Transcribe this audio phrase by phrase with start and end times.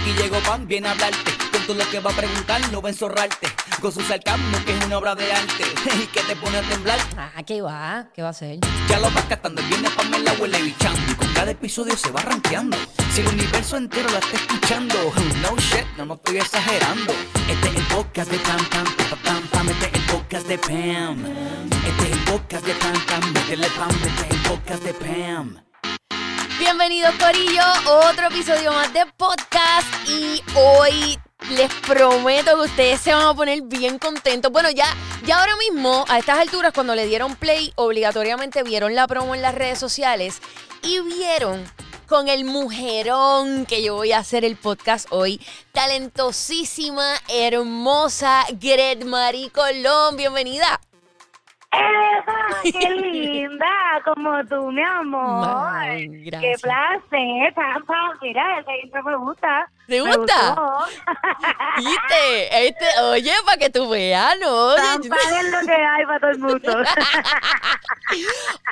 [0.00, 1.30] Aquí llegó Pan, viene a hablarte.
[1.52, 3.48] Con todo lo que va a preguntar, no va a enzorrarte.
[3.82, 5.64] Con su sarcasmo, que es una obra de arte.
[6.02, 6.98] Y que te pone a temblar.
[7.18, 8.08] Ah, ¿qué va?
[8.14, 8.58] ¿Qué va a hacer?
[8.88, 11.00] Ya lo vas captando, viene Pamela huele bichando.
[11.12, 12.78] Y con cada episodio se va rankeando.
[13.12, 14.94] Si el universo entero la está escuchando.
[15.42, 17.12] No shit, no, no estoy exagerando.
[17.48, 19.68] Este es el podcast de Pam Pam, pam Pam Pam.
[19.68, 21.24] Este es el podcast de Pam.
[21.86, 23.32] Este es el podcast de Pam Pam.
[23.32, 25.69] Métele Pam, este es el podcast de Pam.
[26.60, 31.18] Bienvenidos Corillo, otro episodio más de podcast y hoy
[31.56, 34.52] les prometo que ustedes se van a poner bien contentos.
[34.52, 34.84] Bueno, ya,
[35.24, 39.40] ya ahora mismo, a estas alturas, cuando le dieron play, obligatoriamente vieron la promo en
[39.40, 40.42] las redes sociales
[40.82, 41.64] y vieron
[42.06, 45.40] con el mujerón que yo voy a hacer el podcast hoy.
[45.72, 50.78] Talentosísima, hermosa Gret Marie Colón, bienvenida.
[51.72, 52.48] ¡Eva!
[52.64, 53.66] ¡Qué linda!
[54.04, 55.46] Como tú, mi amor.
[55.72, 56.62] Ay, ¡Qué gracias.
[56.62, 57.54] placer!
[57.54, 57.84] Pam.
[58.20, 59.70] Mira, ese intro me gusta.
[59.86, 60.54] ¿Te Me gusta?
[60.54, 60.84] gustó.
[61.76, 62.66] ¿Viste?
[62.66, 64.74] Este, oye, para que tú veas, ¿no?
[64.76, 66.72] Pam es lo que hay para todo el mundo.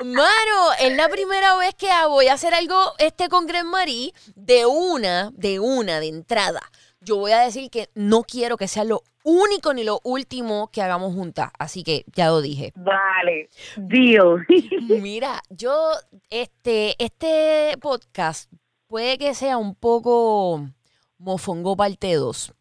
[0.04, 4.66] Mano, es la primera vez que voy a hacer algo este con Gren Marie de
[4.66, 6.60] una, de una, de entrada.
[7.00, 10.80] Yo voy a decir que no quiero que sea lo único ni lo último que
[10.80, 11.50] hagamos juntas.
[11.58, 12.72] Así que ya lo dije.
[12.76, 13.50] vale.
[13.76, 14.40] Dios.
[14.88, 15.92] Mira, yo,
[16.30, 18.50] este, este podcast
[18.86, 20.66] puede que sea un poco
[21.18, 22.54] mofongo parte 2.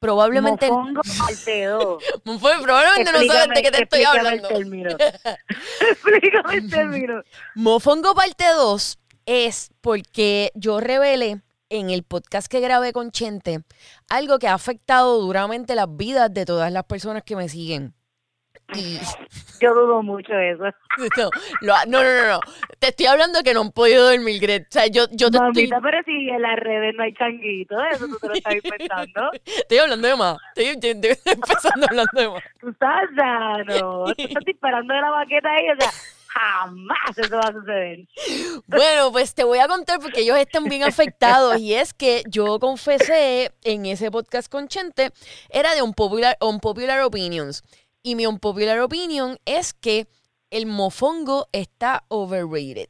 [0.00, 2.04] Probablemente, Mofongo parte dos.
[2.24, 4.48] Pues, probablemente no sabes de qué te estoy explícame hablando.
[4.48, 4.90] El término.
[5.90, 7.22] explícame el término.
[7.56, 13.60] Mofongo parte 2 es porque yo revelé en el podcast que grabé con Chente
[14.08, 17.94] algo que ha afectado duramente las vidas de todas las personas que me siguen.
[18.74, 18.98] Y
[19.60, 20.64] Yo dudo mucho de eso.
[21.16, 21.30] no,
[21.62, 22.40] lo- no, no, no, no.
[22.78, 24.64] Te estoy hablando que no han podido dormir, Gret.
[24.64, 27.76] O sea, yo, yo te estoy, Mamita, pero si en las redes no hay changuito,
[27.92, 29.30] eso tú te lo estás inventando.
[29.44, 30.36] estoy hablando de más.
[30.54, 32.42] Estoy- estoy empezando hablando de más.
[32.60, 34.04] Tú estás sano.
[34.04, 35.90] Tú estás disparando de la baqueta ahí, o sea,
[36.28, 38.06] jamás eso va a suceder.
[38.66, 42.58] Bueno, pues te voy a contar porque ellos están bien afectados y es que yo
[42.58, 45.10] confesé en ese podcast con Chente,
[45.50, 47.62] era de un popular, unpopular opinions.
[48.02, 50.06] Y mi unpopular opinion es que
[50.50, 52.88] el mofongo está overrated.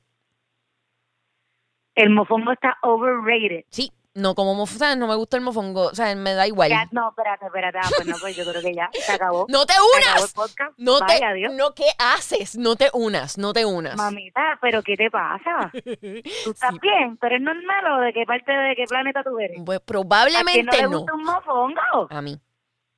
[1.95, 3.65] El mofongo está overrated.
[3.71, 4.97] Sí, no como mofongo, ¿sabes?
[4.99, 6.69] no me gusta el mofongo, o sea, me da igual.
[6.71, 7.79] Ya, no, espérate, espérate.
[7.83, 9.47] Ah, pues no, pues yo creo que ya se acabó.
[9.49, 10.33] No te unas.
[10.33, 10.73] podcast.
[10.77, 11.55] No te, Vaya, Dios.
[11.55, 12.57] no, ¿qué haces?
[12.59, 13.97] No te unas, no te unas.
[13.97, 15.71] Mamita, pero ¿qué te pasa?
[15.73, 16.79] ¿Tú estás Sí.
[16.83, 17.17] bien?
[17.19, 19.61] ¿Tú eres normal o de qué parte de qué planeta tú eres?
[19.65, 20.99] Pues ¿A quién no probablemente le no.
[20.99, 22.07] gusta un mofongo?
[22.11, 22.39] A mí.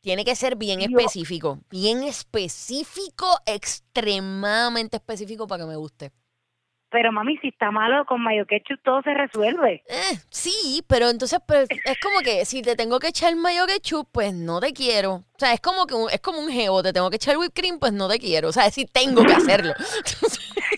[0.02, 0.91] Tiene que ser bien Dios.
[0.91, 1.58] específico.
[1.69, 6.10] Bien específico, extremadamente específico para que me guste.
[6.90, 9.82] Pero mami, si está malo con mayo ketchup todo se resuelve.
[9.88, 14.08] Eh, sí, pero entonces pues, es como que si te tengo que echar mayo ketchup,
[14.10, 15.12] pues no te quiero.
[15.14, 17.54] O sea, es como que un- es como un geo, te tengo que echar whipped
[17.54, 18.48] cream, pues no te quiero.
[18.48, 19.72] O sea, si tengo que hacerlo.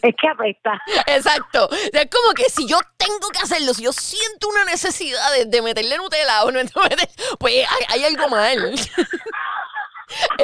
[0.02, 0.80] Es que apesta.
[1.06, 1.66] Exacto.
[1.66, 5.32] O sea, es como que si yo tengo que hacerlo, si yo siento una necesidad
[5.34, 6.58] de, de meterle Nutella o no
[7.38, 8.74] pues hay, hay algo mal.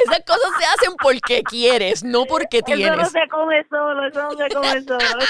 [0.05, 3.11] Esas cosas se hacen porque quieres, no porque Eso no tienes.
[3.11, 5.25] se come solo, eso no se come solo.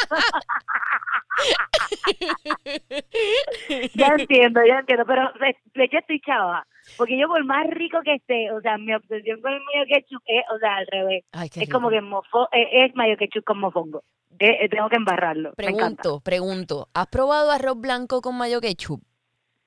[3.93, 5.55] ya entiendo, ya entiendo, pero de,
[5.97, 6.65] estoy chava.
[6.97, 10.21] Porque yo por más rico que esté, o sea, mi obsesión con el mayo ketchup
[10.25, 11.23] es, o sea, al revés.
[11.31, 14.03] Ay, Es como que mofo, eh, es mayo ketchup con mofongo.
[14.39, 15.53] Eh, eh, tengo que embarrarlo.
[15.55, 16.87] Pregunto, pregunto.
[16.93, 19.01] ¿Has probado arroz blanco con mayo ketchup?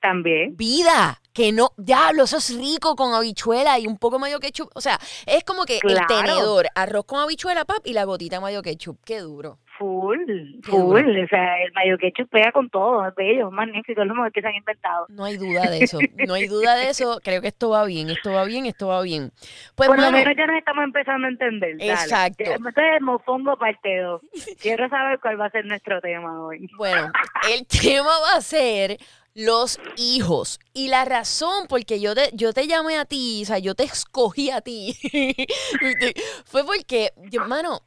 [0.01, 0.55] También.
[0.57, 4.69] Vida, que no, diablo, eso es rico con habichuela y un poco mayo ketchup.
[4.75, 8.61] O sea, es como que el tenedor, arroz con habichuela, pap, y la gotita mayo
[8.61, 8.99] ketchup.
[9.03, 9.59] Qué duro.
[9.79, 11.23] Full, full.
[11.23, 13.07] O sea, el mayo ketchup pega con todo.
[13.07, 15.07] Es bello, es magnífico, es lo mejor que se han inventado.
[15.09, 15.97] No hay duda de eso.
[16.27, 17.19] No hay duda de eso.
[17.23, 19.31] Creo que esto va bien, esto va bien, esto va bien.
[19.75, 21.77] Pues, Por lo mano, menos ya nos estamos empezando a entender.
[21.79, 21.91] Dale.
[21.91, 22.43] Exacto.
[22.43, 24.21] Ya, Entonces, el mofongo parte 2.
[24.61, 26.69] Quiero saber cuál va a ser nuestro tema hoy.
[26.77, 27.11] Bueno,
[27.51, 28.99] el tema va a ser
[29.33, 30.59] los hijos.
[30.73, 33.75] Y la razón por que yo te, yo te llamé a ti, o sea, yo
[33.75, 34.95] te escogí a ti,
[36.45, 37.81] fue porque, hermano,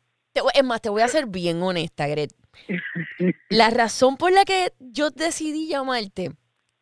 [0.55, 2.33] es más, te voy a ser bien honesta, Gret.
[3.49, 6.31] La razón por la que yo decidí llamarte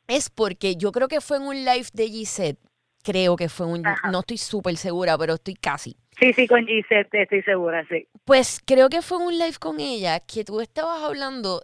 [0.07, 2.59] es porque yo creo que fue en un live de Gisette.
[3.03, 3.87] Creo que fue un...
[3.87, 4.11] Ajá.
[4.11, 5.97] No estoy súper segura, pero estoy casi.
[6.19, 8.09] Sí, sí, con Gisette estoy segura, sí.
[8.25, 11.63] Pues creo que fue en un live con ella que tú estabas hablando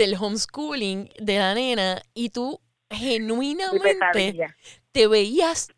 [0.00, 2.58] del homeschooling de la nena y tú
[2.90, 4.46] genuinamente
[4.92, 5.68] te veías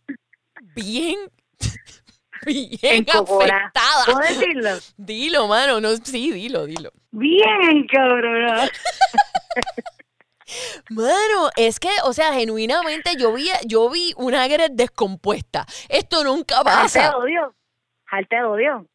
[0.76, 1.19] bien,
[2.46, 3.56] bien Encojona.
[3.56, 4.04] afectada.
[4.06, 4.70] ¿Puedo decirlo?
[4.96, 6.92] Dilo, mano, no, sí, dilo, dilo.
[7.10, 8.69] Bien, cabrón.
[10.90, 15.66] Mano, es que, o sea, genuinamente yo vi, yo vi una Gret descompuesta.
[15.88, 17.16] Esto nunca Jalte pasa.
[17.16, 17.54] odio.
[18.04, 18.86] Jalte odio.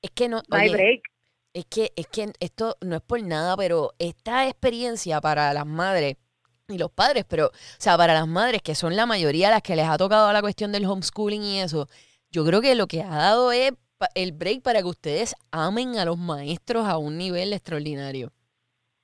[0.00, 1.02] Es que no, No hay break.
[1.54, 6.16] Es que, es que esto no es por nada, pero esta experiencia para las madres
[6.68, 9.76] y los padres, pero, o sea, para las madres que son la mayoría las que
[9.76, 11.88] les ha tocado la cuestión del homeschooling y eso,
[12.30, 13.72] yo creo que lo que ha dado es
[14.14, 18.32] el break para que ustedes amen a los maestros a un nivel extraordinario.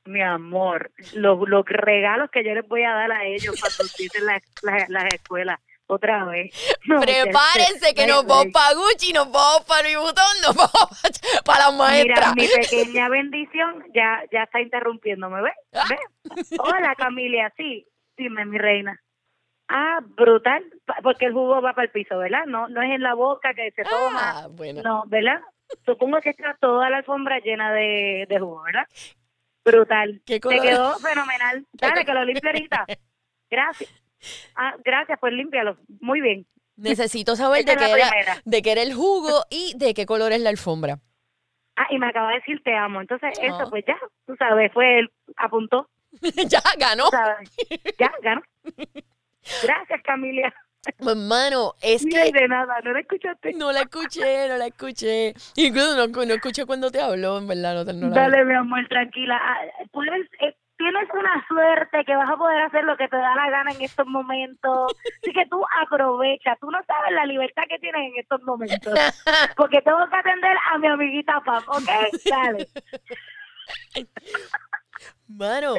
[0.07, 3.85] Mi amor, los, los regalos que yo les voy a dar a ellos cuando
[4.25, 6.51] las- las escuelas otra vez.
[6.89, 10.89] No, Prepárense que nos vamos para Gucci, nos vamos para Louis Vuitton, nos vamos
[11.45, 12.35] para las Mira, maestras.
[12.35, 15.53] mi pequeña bendición ya ya está interrumpiéndome, ¿ves?
[15.75, 15.85] Ah.
[16.35, 16.49] ¿Ves?
[16.59, 17.87] Hola, Camilia, sí,
[18.17, 18.99] dime, mi reina.
[19.69, 20.65] Ah, brutal,
[21.03, 22.47] porque el jugo va para el piso, ¿verdad?
[22.47, 24.45] No no es en la boca que se toma.
[24.45, 24.81] Ah, bueno.
[24.83, 25.41] No, ¿verdad?
[25.85, 28.87] Supongo que está toda la alfombra llena de, de jugo, ¿verdad?
[29.63, 30.23] Brutal.
[30.25, 31.67] ¿Qué Te quedó fenomenal.
[31.73, 32.87] Dale, que lo limpie ahorita.
[33.51, 33.91] Gracias.
[34.57, 35.77] Ah, gracias, pues límpialo.
[36.01, 36.47] Muy bien.
[36.77, 38.37] Necesito saber de qué, era, primera.
[38.45, 40.99] de qué era el jugo y de qué color es la alfombra.
[41.77, 43.01] Ah, y me acaba de decir te amo.
[43.01, 43.47] Entonces, Ah.
[43.47, 45.89] eso, pues ya, tú sabes, fue él, apuntó,
[46.49, 47.05] ya ganó.
[47.99, 48.43] Ya, ganó.
[49.63, 50.53] Gracias, Camilia.
[51.01, 53.53] Hermano, es que de nada, ¿no la escuchaste?
[53.55, 55.35] no la escuché, no la escuché.
[55.57, 57.85] Incluso no, no escuché cuando te habló, en verdad.
[57.85, 59.39] No, no la- Dale, mi amor, tranquila.
[59.43, 59.59] Ah,
[59.91, 63.51] Puedes, eh, tienes una suerte que vas a poder hacer lo que te da la
[63.51, 64.95] gana en estos momentos.
[65.23, 66.57] Así que tú aprovecha.
[66.61, 68.95] Tú no sabes la libertad que tienes en estos momentos.
[69.57, 71.91] Porque tengo que atender a mi amiguita Pam, ¿ok?
[72.25, 72.69] Dale.
[75.27, 75.75] Mano,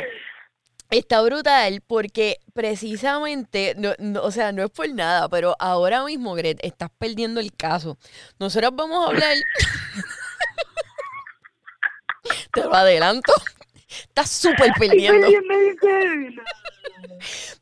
[0.90, 6.36] está brutal porque precisamente, no, no, o sea, no es por nada, pero ahora mismo,
[6.36, 7.98] Gret, estás perdiendo el caso.
[8.38, 9.34] Nosotros vamos a hablar.
[12.54, 13.34] Te lo adelanto.
[13.89, 15.27] Estás súper perdiendo.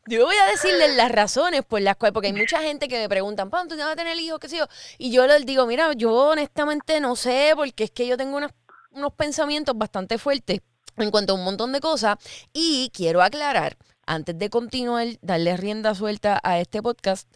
[0.07, 3.09] Yo voy a decirles las razones por las cuales, porque hay mucha gente que me
[3.09, 4.39] preguntan, Pam, ¿tú te vas a tener hijos?
[4.39, 4.67] ¿Qué sé yo?
[4.97, 8.51] Y yo les digo, mira, yo honestamente no sé, porque es que yo tengo unos,
[8.91, 10.61] unos pensamientos bastante fuertes
[10.97, 12.17] en cuanto a un montón de cosas.
[12.53, 17.29] Y quiero aclarar, antes de continuar, darle rienda suelta a este podcast,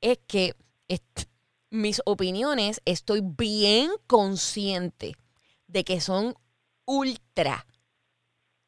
[0.00, 0.54] es que
[1.70, 5.16] mis opiniones estoy bien consciente
[5.66, 6.34] de que son
[6.84, 7.66] ultra.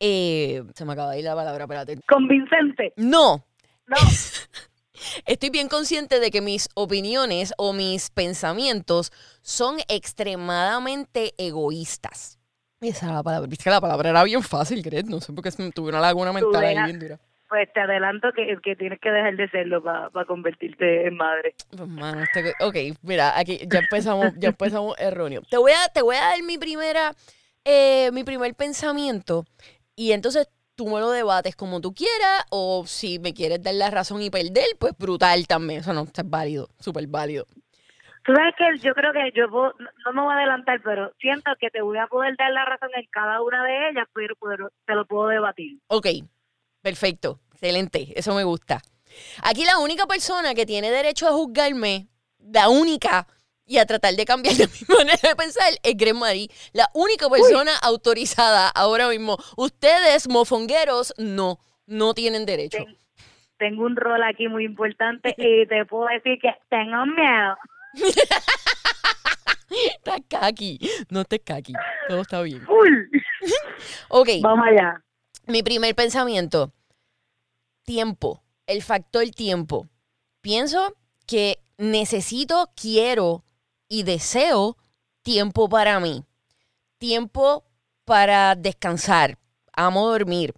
[0.00, 1.98] Eh, se me acaba de ir la palabra, espérate.
[2.08, 2.92] Convincente.
[2.96, 3.44] No,
[3.86, 3.96] No,
[5.26, 9.12] Estoy bien consciente de que mis opiniones o mis pensamientos
[9.42, 12.38] son extremadamente egoístas.
[12.80, 13.48] Esa era la palabra.
[13.48, 15.04] Viste que la palabra era bien fácil, ¿crees?
[15.06, 17.18] No sé por qué tuve una laguna mental ahí bien dura.
[17.48, 21.54] pues te adelanto que, que tienes que dejar de serlo para convertirte en madre.
[21.70, 25.42] Pues, mano, este- ok, mira, aquí ya empezamos, ya empezamos erróneo.
[25.48, 27.14] Te voy a, te voy a dar mi primera,
[27.64, 29.44] eh, mi primer pensamiento
[29.98, 33.90] y entonces tú me lo debates como tú quieras o si me quieres dar la
[33.90, 35.80] razón y perder, pues brutal también.
[35.80, 37.46] Eso no, eso es válido, súper válido.
[38.24, 41.12] Tú sabes que yo creo que yo puedo- no no me voy a adelantar, pero
[41.20, 44.34] siento que te voy a poder dar la razón en cada una de ellas, pero,
[44.40, 45.78] pero te lo puedo debatir.
[45.88, 46.06] Ok,
[46.82, 48.80] perfecto, excelente, eso me gusta.
[49.42, 52.08] Aquí la única persona que tiene derecho a juzgarme,
[52.38, 53.26] la única,
[53.68, 56.48] y a tratar de cambiar de mi manera de pensar, es Gren Marie.
[56.72, 59.36] La única persona autorizada ahora mismo.
[59.56, 62.78] Ustedes, mofongueros, no, no tienen derecho.
[62.78, 62.98] Ten-
[63.58, 67.56] Tengo un rol aquí muy importante y te puedo decir que tengo miedo.
[69.70, 70.78] Está kaki,
[71.10, 71.74] no te kaki,
[72.08, 72.64] todo está bien.
[72.64, 72.94] Full.
[74.08, 75.02] Ok, Vamos allá.
[75.46, 76.72] mi primer pensamiento,
[77.84, 79.86] tiempo, el factor tiempo.
[80.40, 80.94] Pienso
[81.26, 83.44] que necesito, quiero
[83.88, 84.76] y deseo
[85.22, 86.24] tiempo para mí.
[86.98, 87.64] Tiempo
[88.04, 89.38] para descansar.
[89.72, 90.54] Amo dormir.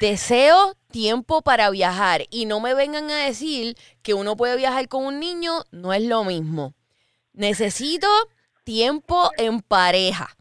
[0.00, 5.04] Deseo tiempo para viajar y no me vengan a decir que uno puede viajar con
[5.04, 6.74] un niño, no es lo mismo.
[7.32, 8.08] Necesito
[8.64, 10.36] tiempo en pareja.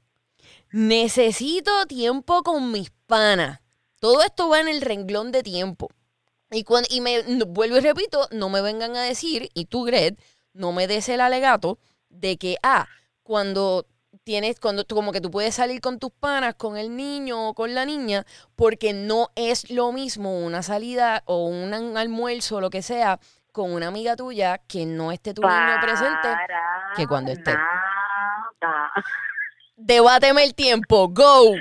[0.72, 3.60] Necesito tiempo con mis panas.
[4.00, 5.90] Todo esto va en el renglón de tiempo.
[6.52, 10.20] Y, cuando, y me vuelvo y repito, no me vengan a decir, y tú, Gret,
[10.54, 11.80] no me des el alegato
[12.10, 12.88] de que, ah,
[13.24, 13.86] cuando
[14.24, 17.74] tienes, cuando como que tú puedes salir con tus panas, con el niño o con
[17.74, 22.82] la niña, porque no es lo mismo una salida o un, almuerzo o lo que
[22.82, 23.20] sea
[23.52, 26.30] con una amiga tuya que no esté tu niño presente.
[26.96, 27.54] Que cuando esté.
[27.54, 28.92] nada.
[29.76, 31.56] Debáteme el tiempo, go.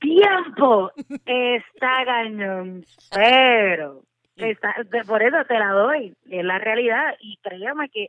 [0.00, 0.90] Tiempo
[1.24, 4.02] está cañón, pero
[4.36, 4.74] está,
[5.06, 8.08] por eso te la doy, es la realidad y créame que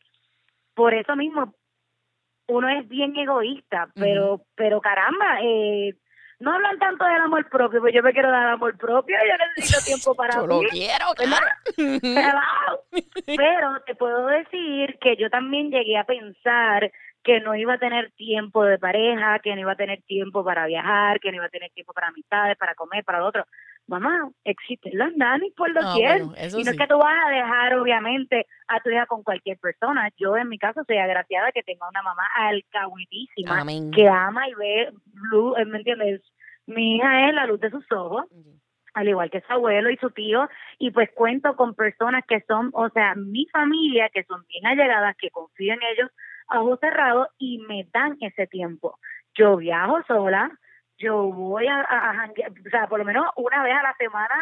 [0.74, 1.54] por eso mismo
[2.48, 5.96] uno es bien egoísta, pero pero caramba, eh,
[6.40, 9.80] no hablan tanto del amor propio, pues yo me quiero dar amor propio, yo necesito
[9.86, 12.00] tiempo para Yo lo quiero, ¿verdad?
[12.02, 12.82] claro.
[13.26, 16.92] Pero te puedo decir que yo también llegué a pensar
[17.24, 20.68] que no iba a tener tiempo de pareja, que no iba a tener tiempo para
[20.68, 23.46] viajar, que no iba a tener tiempo para amistades, para comer, para lo otro.
[23.88, 26.24] Mamá, existen las nanis por Ah, doquier.
[26.24, 26.70] bueno, y no sí.
[26.70, 30.10] es que tú vas a dejar, obviamente, a tu hija con cualquier persona.
[30.18, 33.92] Yo, en mi caso, soy agraciada que tenga una mamá alcahuetísima Amén.
[33.92, 36.22] que ama y ve luz, eh, ¿me entiendes?
[36.66, 38.26] Mi hija es la luz de sus ojos
[38.96, 40.48] al igual que su abuelo y su tío,
[40.80, 45.18] y pues cuento con personas que son, o sea, mi familia, que son bien allegadas,
[45.18, 46.10] que confío en ellos
[46.48, 48.98] a ojos cerrados y me dan ese tiempo.
[49.38, 50.50] Yo viajo sola,
[50.98, 52.30] yo voy a, a,
[52.66, 54.36] o sea, por lo menos una vez a la semana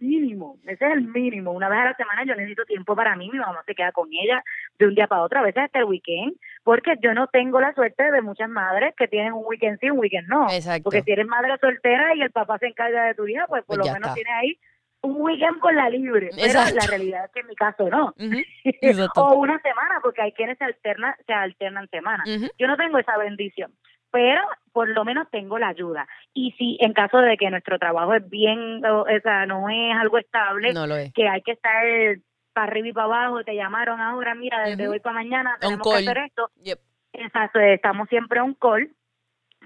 [0.00, 3.28] mínimo, ese es el mínimo, una vez a la semana yo necesito tiempo para mí,
[3.30, 4.42] mi mamá se queda con ella
[4.78, 7.74] de un día para otro, a veces hasta el weekend, porque yo no tengo la
[7.74, 10.84] suerte de muchas madres que tienen un weekend sí, un weekend no, Exacto.
[10.84, 13.76] porque si eres madre soltera y el papá se encarga de tu hija, pues por
[13.76, 14.14] Pues lo menos está.
[14.14, 14.58] tienes ahí
[15.02, 16.28] un weekend con la libre.
[16.34, 16.76] Pero Exacto.
[16.80, 18.14] la realidad es que en mi caso no.
[19.16, 22.26] O una semana, porque hay quienes se alternan, se alternan semanas.
[22.58, 23.72] Yo no tengo esa bendición,
[24.10, 26.06] pero por lo menos tengo la ayuda.
[26.32, 30.18] Y si en caso de que nuestro trabajo es bien, o, sea, no es algo
[30.18, 31.12] estable, No lo es.
[31.12, 31.82] que hay que estar
[32.52, 34.92] para arriba y para abajo, te llamaron ahora, mira, desde Ujú.
[34.92, 36.08] hoy para mañana tenemos que call.
[36.08, 36.78] hacer esto, Yep.
[37.12, 38.88] Exacto, estamos siempre on call,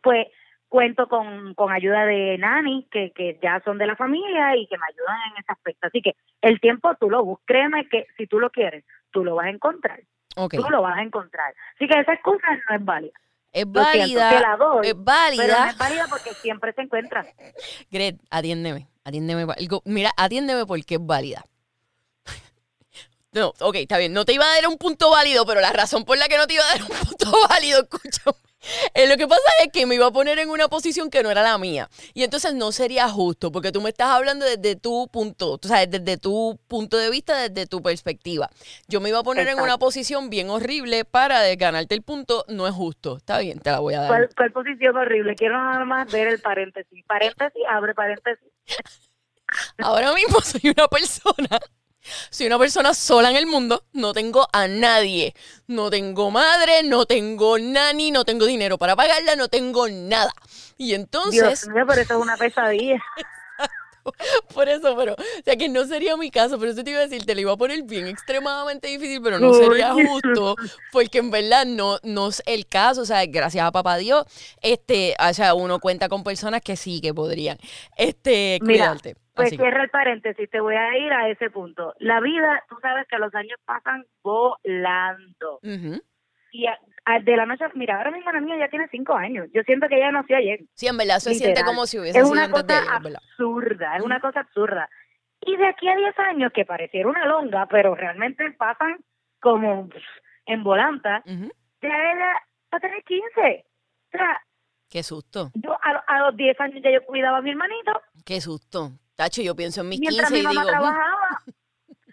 [0.03, 0.29] pues
[0.69, 4.77] cuento con, con ayuda de nani que, que ya son de la familia y que
[4.77, 5.87] me ayudan en ese aspecto.
[5.87, 9.37] Así que el tiempo tú lo buscas, créeme que si tú lo quieres, tú lo
[9.37, 10.01] vas a encontrar,
[10.37, 10.55] Ok.
[10.57, 11.55] tú lo vas a encontrar.
[11.77, 13.13] Así que esa excusa no es válida.
[13.55, 14.31] Es siento, válida.
[14.33, 14.37] Es
[14.83, 15.71] Pero no válida.
[15.71, 17.25] es válida porque siempre se encuentra.
[17.91, 18.89] Gret, atiéndeme.
[19.05, 19.47] Atiéndeme.
[19.85, 21.45] Mira, atiéndeme porque es válida.
[23.33, 24.13] No, ok, está bien.
[24.13, 26.47] No te iba a dar un punto válido, pero la razón por la que no
[26.47, 28.37] te iba a dar un punto válido, escúchame.
[28.95, 31.31] eh, lo que pasa es que me iba a poner en una posición que no
[31.31, 31.89] era la mía.
[32.13, 35.91] Y entonces no sería justo, porque tú me estás hablando desde tu punto, tú sabes,
[35.91, 38.49] desde tu punto de vista, desde tu perspectiva.
[38.89, 42.45] Yo me iba a poner en una posición bien horrible para de ganarte el punto.
[42.49, 43.17] No es justo.
[43.17, 44.09] Está bien, te la voy a dar.
[44.09, 45.35] ¿Cuál, cuál posición horrible?
[45.35, 47.05] Quiero nada más ver el paréntesis.
[47.07, 48.49] Paréntesis, abre paréntesis.
[49.79, 51.61] Ahora mismo soy una persona,
[52.31, 55.35] soy una persona sola en el mundo, no tengo a nadie,
[55.67, 60.33] no tengo madre, no tengo nani, no tengo dinero para pagarla, no tengo nada.
[60.77, 63.03] Y Dios entonces, mío, pero eso es una pesadilla.
[64.55, 67.07] por eso, pero, o sea que no sería mi caso, pero eso te iba a
[67.07, 70.57] decir, te lo iba a poner bien extremadamente difícil, pero no sería justo,
[70.93, 74.25] porque en verdad no, no es el caso, o sea, gracias a papá Dios,
[74.63, 77.59] este, o sea, uno cuenta con personas que sí, que podrían,
[77.97, 79.17] este, Mira, cuidarte.
[79.35, 81.93] Pues Así cierra el paréntesis, te voy a ir a ese punto.
[81.99, 85.59] La vida, tú sabes que los años pasan volando.
[85.63, 86.01] Ujú.
[86.53, 86.79] Y a- a-
[87.23, 89.49] de la noche, mira, ahora mismo la mía ya tiene cinco años.
[89.53, 90.61] Yo siento que ella nació ayer.
[90.75, 94.03] Sí, en verdad, se siente como si hubiese Es sido una cosa ayer, absurda, es
[94.03, 94.89] una cosa absurda.
[95.43, 98.97] Y de aquí a 10 años, que pareciera una longa, pero realmente pasan
[99.41, 99.89] como
[100.47, 101.53] en volanta, Ujú.
[101.83, 102.33] ya ella
[102.73, 103.67] va a tener 15.
[104.15, 104.43] O sea,
[104.89, 107.93] Qué susto, yo a, a los 10 años ya yo cuidaba a mi hermanito,
[108.25, 108.93] qué susto.
[109.17, 111.43] Tacho, yo pienso en mis mientras 15 mi y digo, "Mm, trabajaba.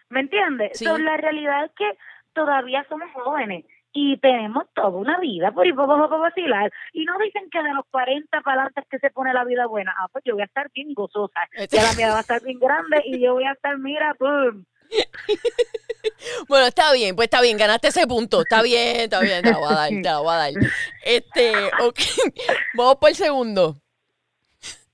[0.09, 0.71] ¿Me entiendes?
[0.77, 0.85] Sí.
[0.85, 1.97] So, la realidad es que
[2.33, 6.71] todavía somos jóvenes y tenemos toda una vida por ir poco vacilar.
[6.93, 9.65] Y no dicen que de los 40 para adelante es que se pone la vida
[9.67, 9.93] buena.
[9.97, 11.41] Ah, pues yo voy a estar bien gozosa.
[11.53, 14.13] Este- Ya la mía va a estar bien grande y yo voy a estar, mira,
[14.15, 14.63] pum.
[16.47, 18.41] bueno, está bien, pues está bien, ganaste ese punto.
[18.41, 20.51] Está bien, está bien, te la voy a dar, te la voy a dar.
[21.03, 21.99] Este, ok,
[22.75, 23.77] vamos por el segundo.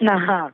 [0.08, 0.54] Ajá.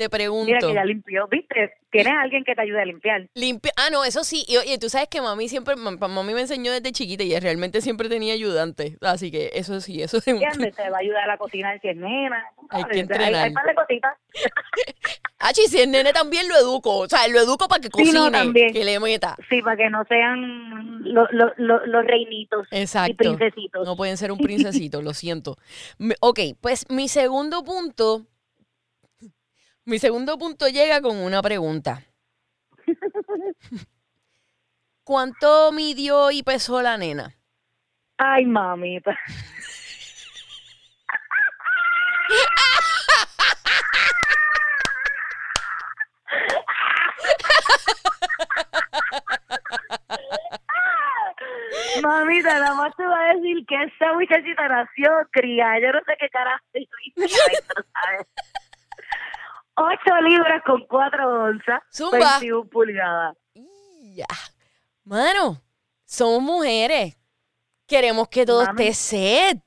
[0.00, 0.46] Te pregunto.
[0.46, 1.74] Mira que ya limpió, ¿viste?
[1.90, 3.28] Tienes a alguien que te ayude a limpiar.
[3.34, 3.70] Limpia.
[3.76, 4.46] Ah, no, eso sí.
[4.48, 7.82] Y oye, tú sabes que mami siempre, mam- mami me enseñó desde chiquita y realmente
[7.82, 8.96] siempre tenía ayudantes.
[9.02, 10.74] Así que eso sí, eso es un- ¿Entiendes?
[10.74, 12.42] Te va a ayudar a cocinar si es nena.
[12.70, 13.34] Hay que Hay, entrenar.
[13.44, 14.14] hay par de cositas.
[15.42, 16.98] Ah, y si es nene también lo educo.
[16.98, 18.74] O sea, lo educo para que Sí, cocine, no, también.
[18.74, 19.36] que le meta.
[19.48, 23.14] Sí, para que no sean lo- lo- lo- los reinitos y Exacto.
[23.16, 23.86] princesitos.
[23.86, 24.38] No pueden ser un
[24.84, 25.56] princesito, lo siento.
[26.20, 28.26] Ok, pues mi segundo punto.
[29.84, 32.02] Mi segundo punto llega con una pregunta.
[35.04, 37.34] ¿Cuánto midió y pesó la nena?
[38.18, 39.18] Ay, mamita.
[52.02, 55.80] Mamita, nada más te va a decir que esa muchachita nació cría.
[55.80, 58.26] Yo no sé qué carajo hizo ¿sabes?
[59.82, 62.18] Ocho libras con cuatro onzas, Zumba.
[62.38, 63.36] 21 pulgadas.
[64.14, 64.26] Ya.
[65.04, 65.62] Mano,
[66.04, 67.16] somos mujeres.
[67.86, 68.82] Queremos que todo Mami.
[68.86, 69.58] esté set.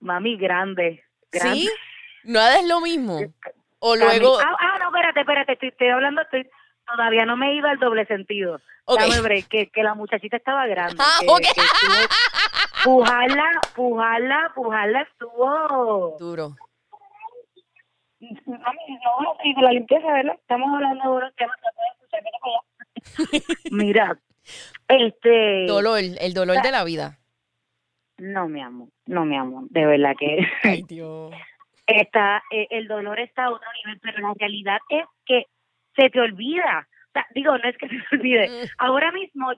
[0.00, 1.02] Mami grande.
[1.32, 1.56] grande.
[1.60, 1.70] ¿Sí?
[2.24, 3.18] ¿Nada es lo mismo?
[3.80, 4.38] O luego...
[4.38, 6.48] Ah, ah, no, espérate, espérate, estoy, estoy hablando, estoy,
[6.86, 8.60] todavía no me he ido al doble sentido.
[8.84, 9.00] Ok.
[9.00, 10.94] Dame break, que, que la muchachita estaba grande.
[11.00, 11.40] Ah, que- ok.
[11.40, 16.16] que estuvo- pujarla, pujarla, pujarla estuvo...
[16.20, 16.54] Duro.
[18.46, 20.34] Mami, no, y de la limpieza, ¿verdad?
[20.38, 23.62] Estamos hablando de unos temas que pueden escuchar.
[23.72, 24.18] Mira,
[24.88, 25.66] este...
[25.66, 27.18] Dolor, el dolor de la vida.
[28.18, 30.46] No, mi amor, no, mi amor, de verdad que...
[30.62, 31.32] Ay, Dios.
[31.86, 35.46] está eh, el dolor está a otro nivel, pero la realidad es que
[35.96, 36.86] se te olvida.
[37.08, 38.48] O sea, digo, no es que se te olvide.
[38.48, 38.68] Mm.
[38.78, 39.52] Ahora mismo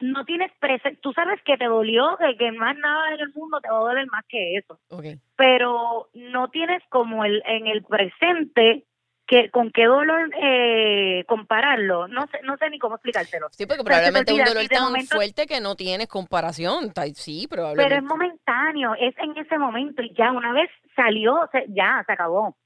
[0.00, 3.60] no tienes presente, tú sabes que te dolió, que, que más nada en el mundo
[3.60, 5.04] te va a doler más que eso, Ok.
[5.36, 8.84] pero no tienes como el en el presente
[9.26, 12.06] que con qué dolor eh, compararlo.
[12.06, 13.48] No sé, no sé ni cómo explicártelo.
[13.50, 16.92] Sí, porque probablemente un olvida, dolor tan momento- fuerte que no tienes comparación.
[17.14, 18.02] Sí, Pero es probablemente.
[18.02, 22.56] momentáneo, es en ese momento y ya una vez salió, se- ya se acabó.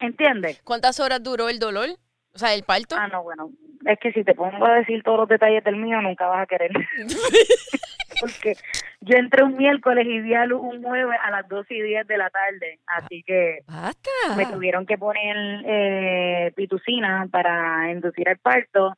[0.00, 0.60] ¿Entiendes?
[0.64, 1.90] ¿Cuántas horas duró el dolor?
[2.34, 2.96] O sea, el parto.
[2.98, 3.50] Ah, no, bueno,
[3.86, 6.46] es que si te pongo a decir todos los detalles del mío, nunca vas a
[6.46, 6.70] querer.
[8.20, 8.54] Porque
[9.00, 12.06] yo entré un miércoles y di a luz un jueves a las 12 y 10
[12.06, 14.10] de la tarde, así que Basta.
[14.36, 18.94] me tuvieron que poner eh, pitucina para inducir el parto.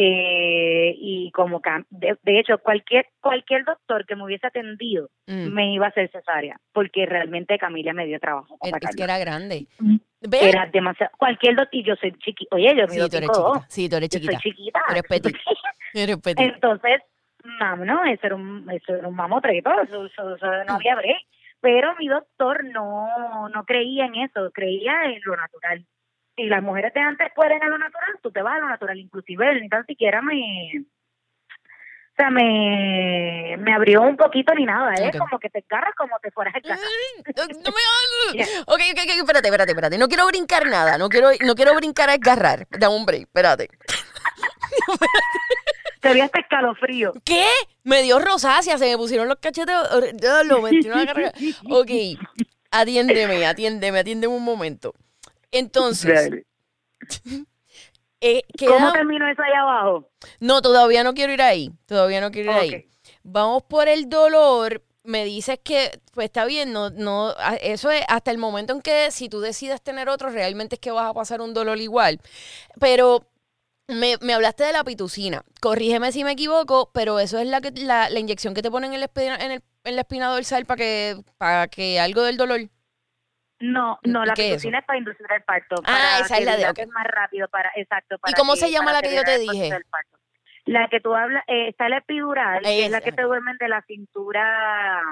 [0.00, 5.52] Eh, y como de, de hecho cualquier cualquier doctor que me hubiese atendido Mm.
[5.52, 9.04] me iba a hacer cesárea porque realmente Camila me dio trabajo Es que sacarla.
[9.04, 9.66] era grande.
[10.20, 10.42] ¿Ves?
[10.42, 13.52] era demasiado cualquier doctor y yo soy chiquita oye yo Sí, mido tú eres 5'2".
[13.52, 13.66] chiquita.
[13.68, 14.32] Sí, tú eres Yo chiquita.
[14.40, 14.80] soy chiquita.
[14.90, 15.36] Eres petit.
[15.94, 16.40] Eres petit.
[16.54, 17.02] Entonces,
[17.60, 21.18] mam, no, eso era un, eso era un mamotreto, eso, eso, eso no había break.
[21.60, 25.84] Pero mi doctor no, no creía en eso, creía en lo natural.
[26.36, 28.98] Si las mujeres de antes pueden a lo natural, tú te vas a lo natural.
[28.98, 30.36] Inclusive él ni tan siquiera me...
[32.18, 35.12] O sea, me, me abrió un poquito ni nada, ¿eh?
[35.16, 36.82] Como que te agarras como te fueras a casa.
[37.36, 37.54] No me
[38.40, 38.48] hagas.
[38.66, 39.98] Ok, ok, ok, espérate, espérate, espérate.
[39.98, 40.98] No quiero brincar nada.
[40.98, 42.66] No quiero, no quiero brincar a agarrar.
[42.70, 43.68] Dame un break, espérate.
[46.00, 47.12] Te dio hasta escalofrío.
[47.24, 47.46] ¿Qué?
[47.84, 49.76] Me dio rosácea, se me pusieron los cachetes.
[50.14, 51.32] ya Lo metí una carga.
[51.70, 51.90] Ok,
[52.72, 54.92] atiéndeme, atiéndeme, atiéndeme un momento.
[55.52, 56.32] Entonces,
[58.20, 60.10] eh, ¿Cómo terminó eso ahí abajo?
[60.40, 61.70] No, todavía no quiero ir ahí.
[61.86, 62.88] Todavía no quiero ir ahí.
[63.22, 64.82] Vamos por el dolor.
[65.04, 69.10] Me dices que, pues está bien, no, no, eso es hasta el momento en que
[69.10, 72.20] si tú decides tener otro, realmente es que vas a pasar un dolor igual.
[72.78, 73.24] Pero
[73.86, 75.44] me, me hablaste de la pitucina.
[75.62, 78.92] Corrígeme si me equivoco, pero eso es la que la, la inyección que te ponen
[78.92, 82.36] en la espina, en el- en la espina dorsal para que, para que algo del
[82.36, 82.60] dolor.
[83.60, 85.76] No, no, la ¿Qué es pitocina es para inducir el parto.
[85.80, 88.18] Ah, para esa es la de- dilates más rápido, para, exacto.
[88.18, 89.70] Para cómo que- se llama la que yo te dije?
[90.64, 93.68] La que tú hablas, eh, está la epidural, que es la que te duermen de
[93.68, 95.02] la cintura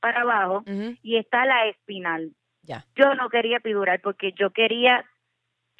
[0.00, 0.62] para abajo,
[1.02, 2.30] y está la espinal.
[2.62, 2.84] Ya.
[2.94, 5.04] Yo no quería epidural porque yo quería,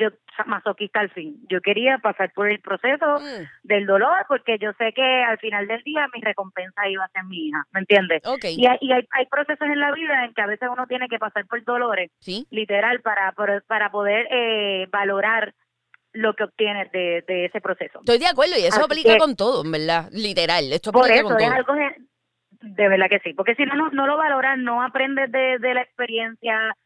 [0.02, 4.72] yo masoquista al fin, yo quería pasar por el proceso Mm, del dolor porque yo
[4.78, 8.22] sé que al final del día mi recompensa iba a ser mi hija, ¿me entiendes?
[8.24, 10.86] ok, Y, hay, y hay, hay procesos en la vida en que a veces uno
[10.86, 12.46] tiene que pasar por dolores sí.
[12.50, 13.32] literal para
[13.66, 15.54] para, poder eh, valorar
[16.12, 18.00] lo que obtienes de, de ese proceso.
[18.00, 20.08] Estoy de acuerdo y eso Así aplica que- con todo, en verdad.
[20.12, 21.96] Literal, esto Por aplica eso con es algo que-
[22.60, 25.74] de verdad que sí, porque si no no, no lo valoras, no aprendes de, de
[25.74, 26.76] la experiencia.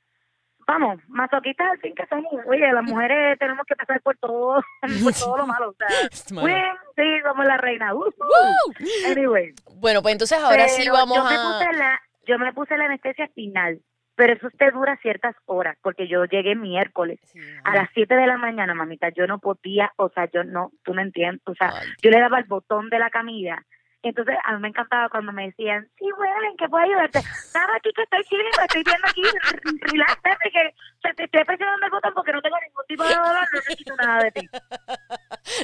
[0.66, 2.32] Vamos, masoquistas al fin que somos.
[2.46, 4.62] Oye, las mujeres tenemos que pasar por todo,
[5.02, 5.70] por todo lo malo.
[5.70, 5.86] O sea,
[6.44, 7.94] bien, sí, somos la reina.
[7.94, 9.10] Uh, uh.
[9.10, 9.54] Anyway.
[9.76, 11.42] Bueno, pues entonces ahora sí vamos yo me a...
[11.42, 13.80] puse la yo me puse la anestesia final
[14.16, 18.26] pero eso usted dura ciertas horas porque yo llegué miércoles Sí, a las 7 de
[18.26, 21.68] la mañana mamita yo no podía o sea yo no tú no entiendes o sea
[21.68, 21.88] Ay.
[22.02, 23.62] yo le daba el botón de la camilla
[24.02, 27.20] entonces a mí me encantaba cuando me decían sí bueno en qué puedo ayudarte
[27.54, 29.22] nada aquí que estoy chile estoy viendo aquí
[29.92, 33.04] relax baby, que o sea, te estoy presionando el botón porque no tengo ningún tipo
[33.04, 34.48] de dolor no necesito nada de ti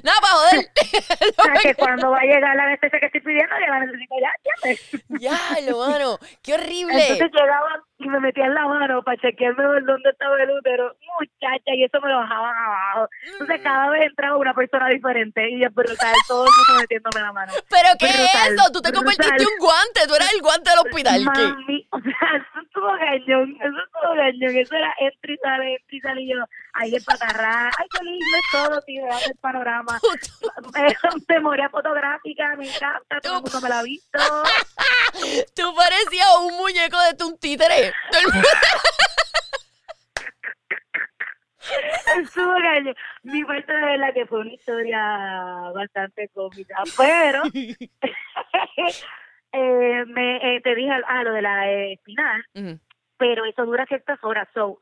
[0.05, 0.71] Nada, para joder.
[1.39, 4.15] o sea que cuando va a llegar la anestesia que estoy pidiendo ya la necesito
[4.21, 4.31] ya
[4.63, 5.21] ¿entiendes?
[5.21, 6.19] ya, lo mano.
[6.43, 6.95] Qué horrible.
[7.03, 10.95] Entonces llegaban y me metían la mano para chequearme dónde estaba el útero.
[11.19, 13.09] Muchacha, y eso me lo bajaban abajo.
[13.33, 13.63] Entonces Mm.
[13.65, 17.53] cada vez entraba una persona diferente y es brutal, todo el mundo metiéndome la mano.
[17.71, 18.73] ¿Pero qué brutal, es eso?
[18.73, 18.95] Tú te brutal.
[18.95, 20.01] convertiste en un guante.
[20.07, 21.25] Tú eras el guante del hospital.
[21.25, 25.97] Mami, o sea, eso estuvo cañón, eso estuvo cañón, eso era entra y sale, entra
[25.97, 30.01] y sale y yo, ahí de patarrá, ay qué lindo es todo, tío, el panorama,
[31.29, 34.19] memoria fotográfica, me encanta, todo el mundo me la ha visto,
[35.55, 37.93] Tú parecías un muñeco de un títere.
[42.19, 42.95] Estuvo cañón.
[43.23, 47.43] Mi parte de verdad que fue una historia bastante cómica, pero
[49.53, 52.45] eh, me, eh, te dije ah, lo de la eh, espinal,
[53.17, 54.49] pero eso dura ciertas horas.
[54.55, 54.79] So,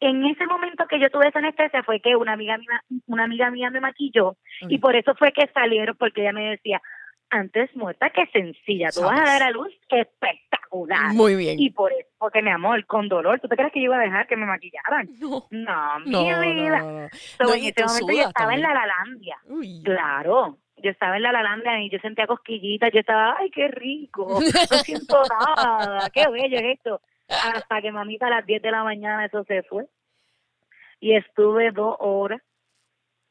[0.00, 3.50] en ese momento que yo tuve esa anestesia fue que una amiga mía, una amiga
[3.50, 6.80] mía me maquilló y por eso fue que salieron, porque ella me decía,
[7.30, 10.57] antes muerta que sencilla, tú vas a dar a luz espectacular.
[11.14, 11.58] Muy bien.
[11.58, 14.00] Y por eso, porque mi amor, con dolor, ¿tú te crees que yo iba a
[14.02, 15.08] dejar que me maquillaran?
[15.20, 16.78] No, No, mi no, vida.
[16.80, 17.08] no, no.
[17.12, 19.38] So, No, en ese momento yo estaba en la Lalandia.
[19.46, 19.82] Uy.
[19.84, 24.26] Claro, yo estaba en la Lalandia y yo sentía cosquillitas, yo estaba, ay, qué rico,
[24.40, 24.40] no
[24.84, 25.22] siento
[25.56, 27.00] nada, qué bello es esto.
[27.28, 29.86] Hasta que mamita a las 10 de la mañana eso se fue.
[31.00, 32.40] Y estuve dos horas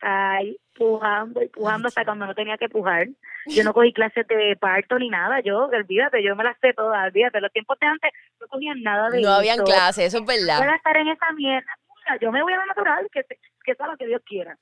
[0.01, 3.07] ahí pujando y pujando hasta cuando no tenía que pujar.
[3.47, 7.05] Yo no cogí clases de parto ni nada, yo, olvídate, yo me las sé todas,
[7.07, 10.35] olvídate, los tiempos de antes no cogían nada de No habían clases, eso es Voy
[10.37, 10.69] verdad.
[10.69, 13.23] a estar en esa mierda, mira, yo me voy a la natural, que,
[13.63, 14.57] que sea lo que Dios quiera.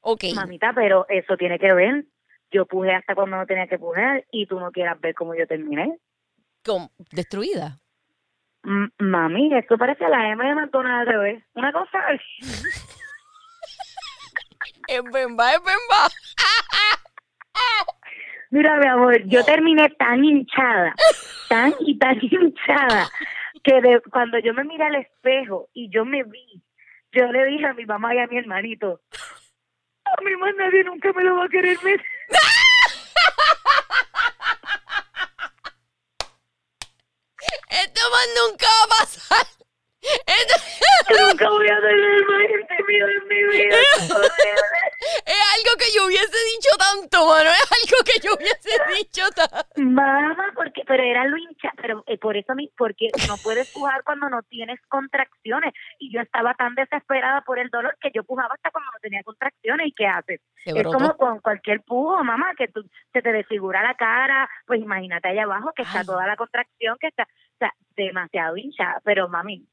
[0.00, 0.24] Ok.
[0.34, 2.04] Mamita, pero eso tiene que ver.
[2.50, 5.46] Yo pujé hasta cuando no tenía que pujar y tú no quieras ver cómo yo
[5.46, 5.96] terminé.
[6.64, 7.78] Com- destruida.
[8.64, 11.44] M- mami, esto parece la M de McDonald's al revés.
[11.54, 11.98] Una cosa,
[14.90, 16.08] Es bemba, es bemba.
[18.50, 20.94] mira mi amor, yo terminé tan hinchada,
[21.48, 23.08] tan y tan hinchada,
[23.62, 26.60] que de, cuando yo me miré al espejo y yo me vi,
[27.12, 29.00] yo le dije a mi mamá y a mi hermanito,
[30.04, 32.04] a mí más nadie nunca me lo va a querer meter.
[37.68, 39.46] Esto más nunca va a pasar.
[40.02, 40.60] Esto-
[41.18, 43.76] nunca voy a tener más intimidad en mi vida.
[45.26, 47.50] es algo que yo hubiese dicho tanto, mano.
[47.50, 49.66] Es algo que yo hubiese dicho tanto.
[49.76, 54.02] Mamá, porque, pero era lo hincha, pero eh, por eso, mi, porque no puedes pujar
[54.04, 55.74] cuando no tienes contracciones.
[55.98, 59.22] Y yo estaba tan desesperada por el dolor que yo pujaba hasta cuando no tenía
[59.22, 59.88] contracciones.
[59.88, 60.40] ¿Y qué haces?
[60.64, 64.48] Se es como con cualquier pujo, mamá, que tú, se te desfigura la cara.
[64.66, 69.00] Pues imagínate allá abajo que está toda la contracción, que está, o sea, demasiado hinchada.
[69.04, 69.66] Pero mami,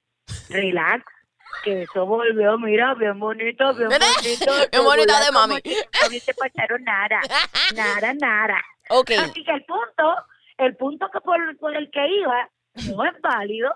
[0.50, 1.17] relax.
[1.64, 4.52] Que eso volvió, mira, bien bonito, bien bonito.
[4.72, 5.56] Bien bonita de mami.
[5.56, 7.20] No hubiese pasado nada,
[7.76, 8.64] nada, nada.
[8.90, 9.12] Ok.
[9.20, 10.16] Así que el punto,
[10.58, 12.50] el punto que por, por el que iba
[12.94, 13.76] no es válido,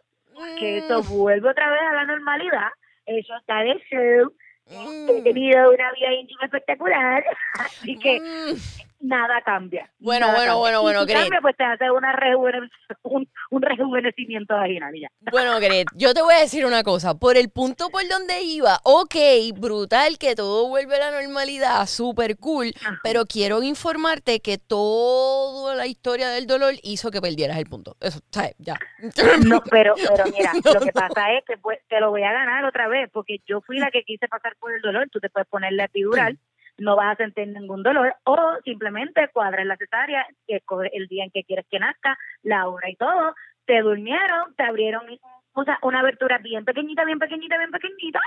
[0.57, 2.69] que eso vuelve otra vez a la normalidad.
[3.05, 4.33] Eso está de show.
[4.67, 5.23] He Mm.
[5.23, 7.25] tenido una vida íntima espectacular,
[7.59, 8.55] así que Mm.
[9.01, 9.89] Nada cambia.
[9.99, 10.59] Bueno, nada bueno, cambia.
[10.61, 11.17] bueno, bueno, si Gret.
[11.21, 12.69] cambia, pues te hace una rejuvene-
[13.03, 15.07] un, un rejuvenecimiento vaginal ya.
[15.31, 17.17] Bueno, Gret, yo te voy a decir una cosa.
[17.17, 19.15] Por el punto por donde iba, ok,
[19.55, 22.73] brutal, que todo vuelve a la normalidad, súper cool.
[22.81, 22.99] Ajá.
[23.03, 27.95] Pero quiero informarte que toda la historia del dolor hizo que perdieras el punto.
[27.99, 28.55] Eso, ¿sabes?
[28.59, 28.75] Ya.
[29.47, 32.63] No, pero, pero mira, lo que pasa es que pues, te lo voy a ganar
[32.65, 35.09] otra vez, porque yo fui la que quise pasar por el dolor.
[35.11, 36.37] Tú te puedes poner la epidural,
[36.77, 41.43] no vas a sentir ningún dolor, o simplemente cuadras la cesárea, el día en que
[41.43, 43.35] quieres que nazca, la hora y todo.
[43.65, 45.05] Te durmieron, te abrieron
[45.53, 48.19] o sea, una abertura bien pequeñita, bien pequeñita, bien pequeñita.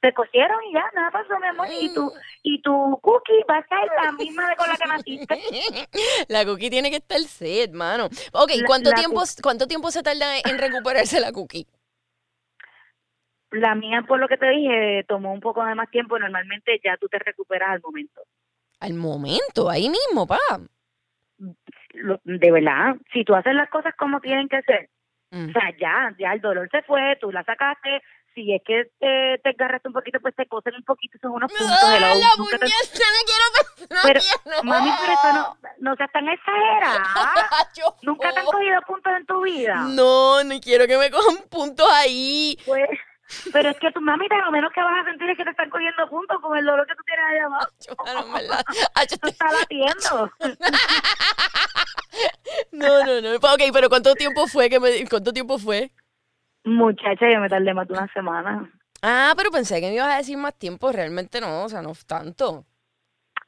[0.00, 1.68] Te cosieron y ya, nada pasó, mi amor.
[1.80, 2.12] Y tu,
[2.42, 5.38] y tu cookie va a ser la misma de con la que naciste.
[6.28, 8.06] La cookie tiene que estar set, mano.
[8.32, 11.66] Ok, La- ¿cuánto, la tiempo, ¿cuánto tiempo se tarda en recuperarse la cookie?
[13.50, 16.18] La mía, por lo que te dije, tomó un poco de más tiempo.
[16.18, 18.20] Normalmente ya tú te recuperas al momento.
[18.80, 20.38] Al momento, ahí mismo, pa.
[21.94, 24.90] Lo- de verdad, si tú haces las cosas como tienen que ser,
[25.30, 25.48] Mm.
[25.50, 28.02] o sea, ya, ya el dolor se fue, tú la sacaste.
[28.34, 31.50] Si es que te, te agarraste un poquito, pues te cosen un poquito, son unos
[31.52, 31.76] puntos.
[31.82, 33.88] hello, la no quiero pensar.
[33.90, 34.62] no Pero, quiero.
[34.64, 37.02] mami, pero eso no, no seas tan exagerada.
[38.02, 39.74] Nunca te han cogido puntos en tu vida.
[39.90, 42.56] No, no quiero que me cojan puntos ahí.
[42.64, 42.88] Pues,
[43.52, 45.70] pero es que tu mami, lo menos que vas a sentir es que te están
[45.70, 48.26] cogiendo puntos con el dolor que tú tienes allá abajo.
[48.28, 48.64] En verdad.
[48.94, 50.30] Ah, yo Tú te- estás latiendo.
[52.72, 53.34] No, no, no.
[53.36, 55.90] Ok, pero ¿cuánto tiempo fue que me cuánto tiempo fue?
[56.64, 58.70] Muchacha, yo me tardé más de una semana.
[59.02, 61.92] Ah, pero pensé que me ibas a decir más tiempo, realmente no, o sea, no
[62.06, 62.64] tanto.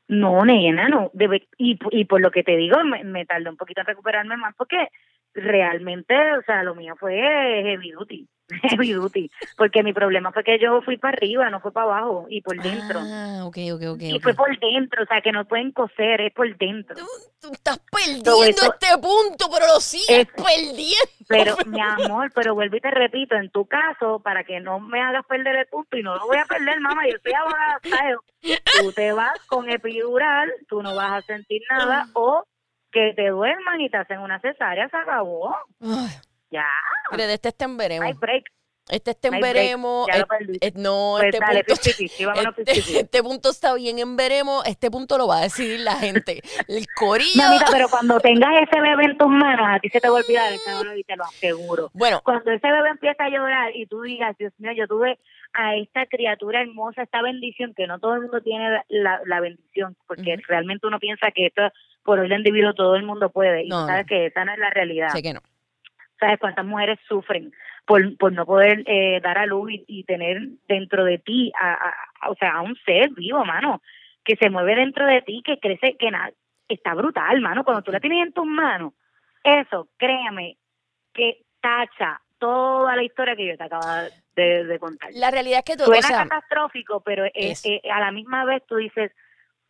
[0.08, 1.10] No, nena, no.
[1.14, 4.36] Debe, y, y por lo que te digo, me, me tardó un poquito en recuperarme
[4.36, 4.88] más porque
[5.34, 8.28] realmente, o sea, lo mío fue heavy duty.
[8.62, 9.30] Heavy duty.
[9.56, 12.60] Porque mi problema fue que yo fui para arriba, no fue para abajo y por
[12.60, 13.00] dentro.
[13.02, 14.02] Ah, ok, ok, ok.
[14.02, 16.96] y fue por dentro, o sea, que no pueden coser, es por dentro.
[16.96, 17.06] Tú,
[17.40, 21.10] tú estás perdiendo este punto, pero lo sigues Es- perdiendo.
[21.28, 25.00] Pero, mi amor, pero vuelvo y te repito, en tu caso, para que no me
[25.00, 27.78] hagas perder el punto, y no lo voy a perder, mamá, yo soy abogada.
[28.80, 32.42] Tú te vas con epidural, tú no vas a sentir nada, o
[32.90, 35.54] que te duerman y te hacen una cesárea, se acabó.
[35.80, 36.10] Ay,
[36.50, 36.66] Ya,
[37.12, 38.18] mire, de este está en hay veremos.
[38.20, 38.44] break.
[38.88, 40.08] Este está en break, veremos.
[40.08, 40.66] ya lo eh, perdiste.
[40.66, 43.00] eh, no, Pues este dale, punto, 50-50, vámonos este, 50-50.
[43.04, 44.66] este punto está bien en veremos.
[44.66, 46.40] Este punto lo va a decidir la gente.
[46.66, 47.36] El corillo.
[47.36, 50.22] Mamita, pero cuando tengas ese bebé en tus manos, a ti se te va a
[50.22, 50.52] olvidar
[50.96, 51.90] y te lo aseguro.
[51.92, 55.20] Bueno, Cuando ese bebé empieza a llorar y tú digas, Dios mío, yo tuve
[55.52, 59.96] a esta criatura hermosa, esta bendición, que no todo el mundo tiene la, la bendición,
[60.08, 60.42] porque Ujú.
[60.48, 61.62] realmente uno piensa que esto
[62.02, 64.08] por orden divino todo el mundo puede, y No, sabes no.
[64.08, 65.10] que esa no es la realidad.
[65.10, 65.40] sé que no.
[66.20, 67.52] ¿Sabes cuántas mujeres sufren
[67.86, 71.72] por, por no poder eh, dar a luz y, y tener dentro de ti, a,
[71.72, 73.82] a- a- o sea, a un ser vivo, mano,
[74.22, 76.30] que se mueve dentro de ti, que crece, que nada,
[76.68, 78.92] está brutal, mano, cuando tú la tienes en tus manos,
[79.42, 80.58] eso, créeme,
[81.14, 83.86] que tacha toda la historia que yo te acabo
[84.36, 85.10] de, de contar.
[85.14, 87.66] La realidad es que tú, o Suena sea, catastrófico, pero es- es.
[87.66, 89.10] eh, a la misma vez tú dices,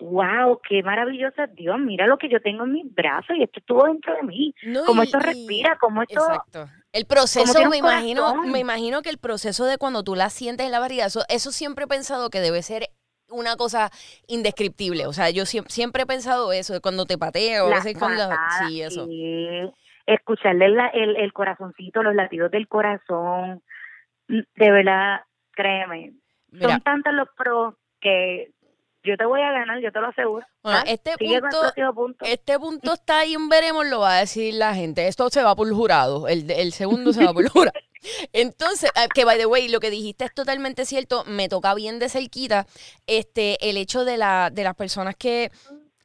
[0.01, 3.61] wow, qué maravilloso es Dios, mira lo que yo tengo en mis brazos y esto
[3.61, 6.21] estuvo dentro de mí, no, como y- esto respira, como esto...
[6.21, 6.67] Exacto.
[6.93, 10.73] El proceso, me imagino, me imagino que el proceso de cuando tú la sientes en
[10.73, 12.89] la barriga, eso, eso siempre he pensado que debe ser
[13.29, 13.91] una cosa
[14.27, 15.07] indescriptible.
[15.07, 18.23] O sea, yo siem- siempre he pensado eso, de cuando te pateo, a veces cuando...
[18.67, 19.07] Sí, eso.
[19.07, 19.71] sí.
[20.07, 23.63] escucharle la- el, el corazoncito, los latidos del corazón,
[24.27, 25.21] mm, de verdad,
[25.53, 26.15] créeme,
[26.51, 28.51] Mira, son tantos los pros que
[29.03, 30.47] yo te voy a ganar, yo te lo aseguro.
[30.63, 30.85] Bueno, ¿Ah?
[30.87, 32.25] este punto- punto.
[32.25, 35.09] este punto está ahí en veremos, lo va a decir la gente.
[35.09, 37.79] Esto se va por jurado, el, el segundo se va por jurado.
[38.33, 41.99] Entonces, ah, que by the way, lo que dijiste es totalmente cierto, me toca bien
[41.99, 42.67] de cerquita
[43.07, 45.51] este, el hecho de, la, de las personas que,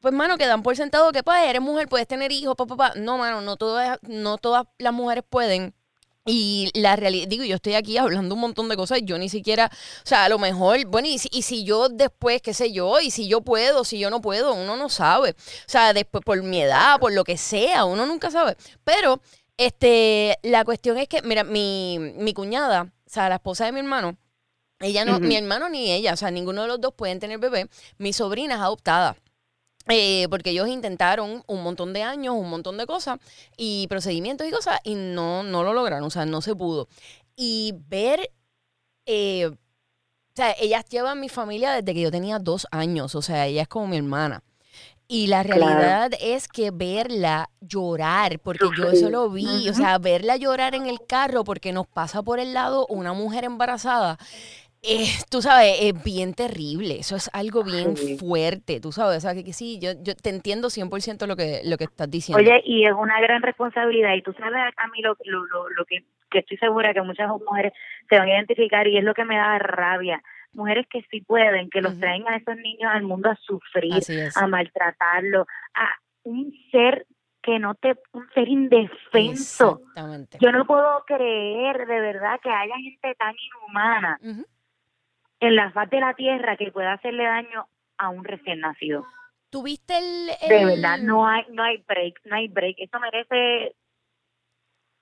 [0.01, 2.93] pues, mano, que dan por sentado que, pues, eres mujer, puedes tener hijos, papá, papá.
[2.99, 5.73] No, mano, no todas, no todas las mujeres pueden.
[6.27, 9.69] Y la realidad, digo, yo estoy aquí hablando un montón de cosas, yo ni siquiera,
[9.71, 12.99] o sea, a lo mejor, bueno, y si, y si yo después, qué sé yo,
[12.99, 15.31] y si yo puedo, si yo no puedo, uno no sabe.
[15.31, 18.57] O sea, después por mi edad, por lo que sea, uno nunca sabe.
[18.83, 19.21] Pero,
[19.57, 23.79] este, la cuestión es que, mira, mi, mi cuñada, o sea, la esposa de mi
[23.81, 24.17] hermano,
[24.79, 27.69] ella no, mi hermano ni ella, o sea, ninguno de los dos pueden tener bebé.
[27.97, 29.15] Mi sobrina es adoptada.
[29.87, 33.19] Eh, porque ellos intentaron un montón de años, un montón de cosas
[33.55, 36.87] y procedimientos y cosas y no, no lo lograron, o sea, no se pudo.
[37.35, 38.31] Y ver,
[39.05, 39.57] eh, o
[40.35, 43.67] sea, ellas llevan mi familia desde que yo tenía dos años, o sea, ella es
[43.67, 44.43] como mi hermana.
[45.07, 45.59] Y la Claro.
[45.61, 50.87] realidad es que verla llorar, porque yo eso lo vi, o sea, verla llorar en
[50.87, 54.17] el carro porque nos pasa por el lado una mujer embarazada,
[54.87, 58.17] eh, tú sabes, es bien terrible, eso es algo bien Sí.
[58.17, 61.61] fuerte, tú sabes, o sea, que, que sí, yo, yo te entiendo 100% lo que,
[61.65, 62.39] lo que estás diciendo.
[62.41, 64.13] Oye, y es una gran responsabilidad.
[64.13, 67.29] Y tú sabes a mí lo, lo, lo, lo que, que estoy segura que muchas
[67.29, 67.73] mujeres
[68.09, 70.21] se van a identificar y es lo que me da rabia.
[70.53, 74.01] Mujeres que sí pueden, que los traen a esos niños al mundo a sufrir,
[74.35, 75.89] a maltratarlo, a
[76.23, 77.05] un ser
[77.41, 79.81] que no te, un ser indefenso.
[79.81, 80.37] Exactamente.
[80.41, 84.45] Yo no puedo creer de verdad que haya gente tan inhumana Ujú.
[85.39, 87.67] En la faz de la tierra que pueda hacerle daño
[87.97, 89.05] a un recién nacido.
[89.49, 92.75] ¿Tuviste el, De verdad, no hay, no hay break, no hay break.
[92.79, 93.75] Esto merece,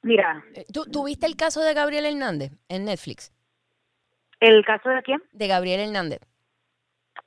[0.02, 3.32] mira, eh, ¿tú- ¿Tuviste el caso de Gabriel Hernández en Netflix?
[4.40, 6.20] el caso de quién, De Gabriel Hernández.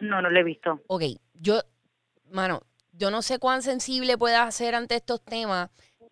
[0.01, 0.83] no, no lo he visto.
[0.89, 1.03] Ok,
[1.35, 1.61] yo,
[2.31, 2.61] mano,
[2.93, 5.71] yo no sé cuán sensible puedas ser ante estos temas.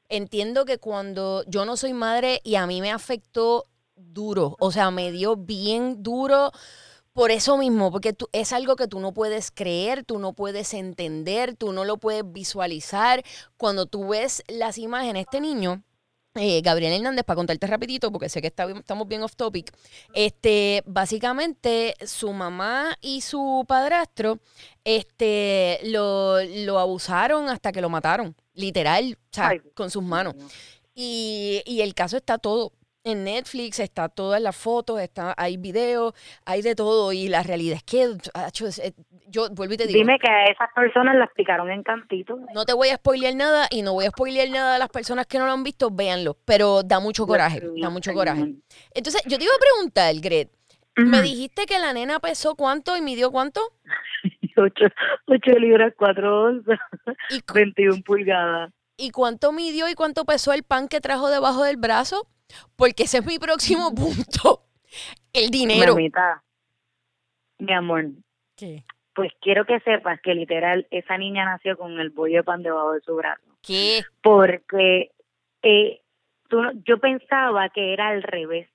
[0.09, 3.65] Entiendo que cuando yo no soy madre y a mí me afectó
[3.97, 6.53] duro, o sea, me dio bien duro
[7.13, 10.75] por eso mismo, porque tú- es algo que tú no puedes creer, tú no puedes
[10.75, 13.23] entender, tú no lo puedes visualizar.
[13.57, 15.85] Cuando tú ves las imágenes, este niño,
[16.35, 19.73] eh, Gabriel Hernández, para contarte rapidito, porque sé que está estamos bien off topic,
[20.13, 24.41] este, básicamente su mamá y su padrastro,
[24.83, 30.35] este, lo, lo abusaron hasta que lo mataron, literal, o sea, con sus manos.
[30.97, 32.73] Y, y el caso está todo
[33.05, 36.15] en Netflix, está todas las fotos, está, hay videos,
[36.47, 37.13] hay de todo.
[37.13, 38.95] Y la realidad es que, es-
[39.29, 42.39] yo vuelvo y te digo, Dime que a esas personas las picaron en cantito.
[42.55, 45.27] no te voy a spoilear nada y no voy a spoilear nada a las personas
[45.27, 46.37] que no lo han visto, véanlo.
[46.47, 48.55] Pero da mucho coraje, da mucho coraje.
[48.95, 50.51] Entonces, yo te iba a preguntar, Gret,
[50.97, 53.61] me dijiste que la nena pesó cuánto y midió cuánto?
[54.57, 54.85] Ocho,
[55.27, 56.79] ocho libras, cuatro onzas,
[57.29, 58.73] ¿Y, cu- 21 pulgadas.
[58.97, 62.29] ¿Y cuánto midió y cuánto pesó el pan que trajo debajo del brazo?
[62.77, 64.67] Porque ese es mi próximo punto.
[65.33, 65.95] El dinero.
[65.95, 66.45] Mamita,
[67.59, 68.07] mi amor,
[68.57, 68.85] ¿Qué?
[69.15, 72.93] pues quiero que sepas que literal esa niña nació con el bollo de pan debajo
[72.93, 73.43] de su brazo.
[73.63, 74.03] ¿Qué?
[74.23, 75.11] Porque
[75.63, 76.01] eh,
[76.49, 78.69] tú yo pensaba que era al revés.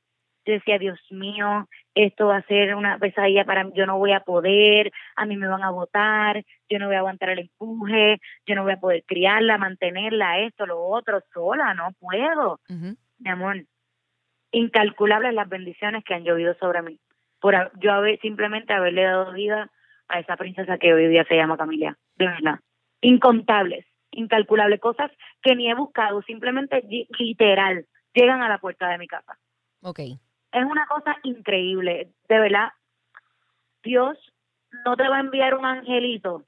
[0.45, 4.13] Yo decía, Dios mío, esto va a ser una pesadilla para mí, yo no voy
[4.13, 8.19] a poder, a mí me van a votar, yo no voy a aguantar el empuje,
[8.47, 12.59] yo no voy a poder criarla, mantenerla, esto, lo otro, sola, no puedo.
[12.69, 12.95] Ujú.
[13.19, 13.63] Mi amor,
[14.51, 16.99] incalculables las bendiciones que han llovido sobre mí.
[17.39, 19.69] Por yo haber, simplemente haberle dado vida
[20.07, 21.97] a esa princesa que hoy día se llama Camila.
[22.15, 22.59] De verdad.
[23.01, 28.97] Incontables, incalculables cosas que ni he buscado, simplemente li- literal, llegan a la puerta de
[28.97, 29.37] mi casa.
[29.81, 29.99] Ok.
[30.51, 32.69] Es una cosa increíble, de verdad.
[33.83, 34.17] Dios
[34.85, 36.43] no te va a enviar un angelito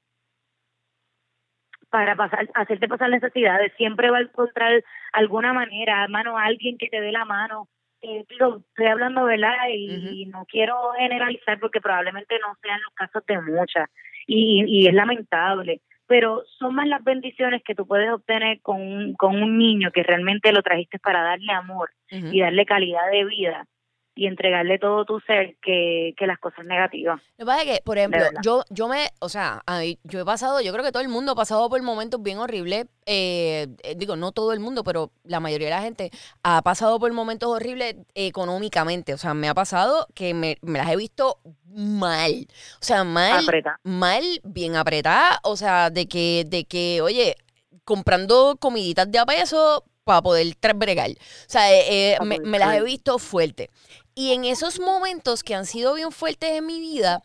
[1.92, 3.70] para pasar, hacerte pasar necesidades.
[3.76, 7.68] Siempre va a encontrar alguna manera, hermano, alguien que te dé la mano.
[8.00, 9.52] Eh, estoy hablando, ¿verdad?
[9.70, 13.90] Y, y no quiero generalizar porque probablemente no sean los casos de muchas.
[14.26, 15.82] Y, y es lamentable.
[16.06, 20.02] Pero son más las bendiciones que tú puedes obtener con un, con un niño que
[20.02, 23.66] realmente lo trajiste para darle amor y darle calidad de vida
[24.14, 27.20] y entregarle todo tu ser que, que las cosas negativas.
[27.38, 29.62] Lo que pasa es que, por ejemplo, yo, yo me, o sea,
[30.04, 32.86] yo he pasado, yo creo que todo el mundo ha pasado por momentos bien horribles.
[33.06, 36.10] eh, eh, digo, no todo el mundo, pero la mayoría de la gente
[36.42, 39.14] ha pasado por momentos horribles económicamente.
[39.14, 42.46] O sea, me ha pasado que me, me las he visto mal.
[42.80, 43.80] O sea, mal, Apreta.
[43.82, 45.40] mal, bien apretada.
[45.44, 47.36] O sea, de que, de que, oye,
[47.84, 51.10] comprando comiditas de a peso para poder bregar.
[51.10, 51.14] O
[51.46, 53.70] sea, eh, Pa' me, poder me las he visto fuerte.
[54.14, 57.22] Y en esos momentos que han sido bien fuertes en mi vida,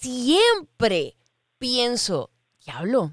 [0.00, 1.16] siempre
[1.58, 2.30] pienso,
[2.64, 3.12] diablo,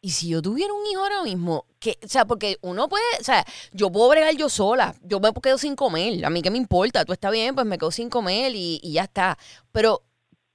[0.00, 1.66] ¿y si yo tuviera un hijo ahora mismo?
[1.78, 5.32] Que, o sea, porque uno puede, o sea, yo puedo bregar yo sola, yo me
[5.42, 8.08] quedo sin comer, a mí qué me importa, tú estás bien, pues me quedo sin
[8.10, 9.36] comer y, y ya está.
[9.72, 10.02] Pero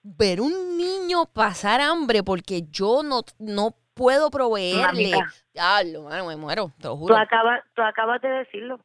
[0.04, 5.14] ver un niño pasar hambre porque yo no, no puedo proveerle,
[5.54, 7.16] diablo, mano, me muero, te lo Tú juro.
[7.18, 8.80] acabas, tú acabas de decirlo.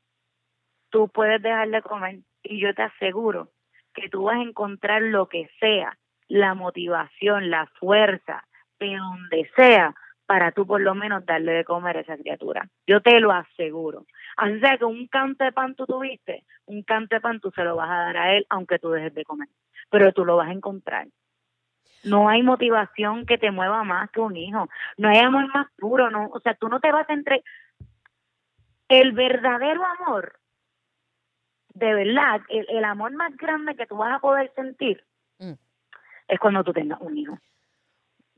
[0.90, 3.50] Tú puedes dejar de comer y yo te aseguro
[3.94, 5.96] que tú vas a encontrar lo que sea,
[6.28, 8.44] la motivación, la fuerza,
[8.78, 9.94] de donde sea,
[10.26, 12.68] para tú por lo menos darle de comer a esa criatura.
[12.86, 14.06] Yo te lo aseguro.
[14.36, 17.64] Así sea que un canto de pan tú tuviste, un canto de pan tú se
[17.64, 19.48] lo vas a dar a él aunque tú dejes de comer,
[19.88, 21.06] pero tú lo vas a encontrar.
[22.04, 24.68] No hay motivación que te mueva más que un hijo.
[24.96, 27.42] No hay amor más puro, no, o sea, tú no te vas a entre
[28.88, 30.38] el verdadero amor,
[31.76, 35.04] de verdad, el, el amor más grande que tú vas a poder sentir
[35.38, 35.52] Mm.
[36.28, 37.38] es cuando tú tengas un hijo.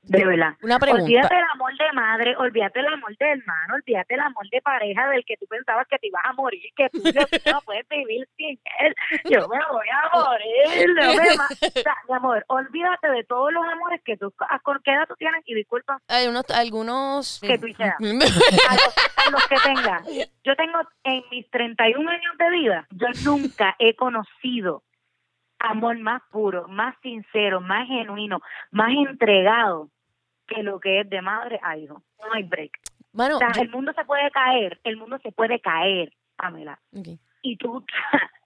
[0.03, 0.55] De verdad.
[0.63, 1.05] Una pregunta.
[1.05, 5.09] Olvídate el amor de madre, olvídate el amor de hermano, olvídate el amor de pareja
[5.11, 8.59] del que tú pensabas que te ibas a morir, que tú no puedes vivir sin
[8.81, 8.95] él.
[9.25, 10.95] Yo me voy a morir.
[10.95, 14.59] No me ma- o sea, mi amor, olvídate de todos los amores que tú, ¿a
[14.61, 15.43] con qué edad tú tienes?
[15.47, 17.41] Y disculpa, Hay unos, algunos...
[17.43, 17.97] Que tú hicieras.
[18.01, 18.95] a los,
[19.27, 20.07] a los que tengas.
[20.45, 24.83] Yo tengo en mis 31 años de vida, yo nunca he conocido
[25.59, 28.41] amor más puro, más sincero, más genuino,
[28.71, 29.89] más entregado
[30.47, 32.03] que lo que es de madre a hijo.
[32.25, 32.73] No hay break.
[33.37, 36.79] O sea, yo- el mundo se puede caer, el mundo se puede caer, Pamela.
[37.43, 37.85] Y tú,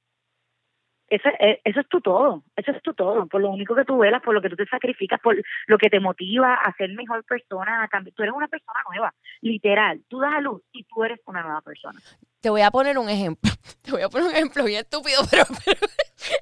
[1.14, 3.98] eso, es- eso es tu todo, eso es tu todo, por lo único que tú
[3.98, 7.24] velas, por lo que tú te sacrificas, por lo que te motiva a ser mejor
[7.24, 8.14] persona, a cambiar.
[8.14, 10.00] Tú eres una persona nueva, literal.
[10.08, 12.00] Tú das a luz y tú eres una nueva persona.
[12.40, 13.50] Te voy a poner un ejemplo.
[13.82, 15.78] Te voy a poner un ejemplo bien estúpido, pero, pero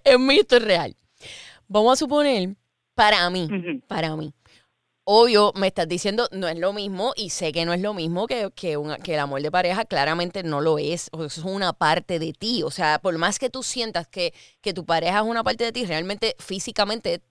[0.04, 0.94] es mi esto es real.
[1.68, 2.50] Vamos a suponer,
[2.94, 3.48] para mí,
[3.86, 4.32] para mí.
[5.12, 8.28] Obvio, me estás diciendo, no es lo mismo, y sé que no es lo mismo
[8.28, 11.08] que, que, un- que el amor de pareja, claramente no lo es.
[11.10, 12.62] O es una parte de ti.
[12.62, 15.72] O sea, por más que tú sientas que, que tu pareja es una parte de
[15.72, 17.22] ti, realmente, físicamente,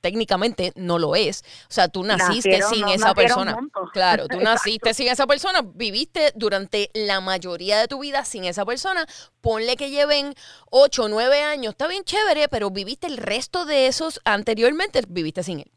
[0.00, 1.42] técnicamente, no lo es.
[1.68, 3.52] O sea, tú naciste Nacieron- sin no esa persona.
[3.92, 8.64] Claro, tú naciste sin esa persona, viviste durante la mayoría de tu vida sin esa
[8.64, 9.06] persona.
[9.40, 10.34] Ponle que lleven
[10.70, 15.42] 8 o 9 años, está bien chévere, pero viviste el resto de esos anteriormente, viviste
[15.42, 15.72] sin él.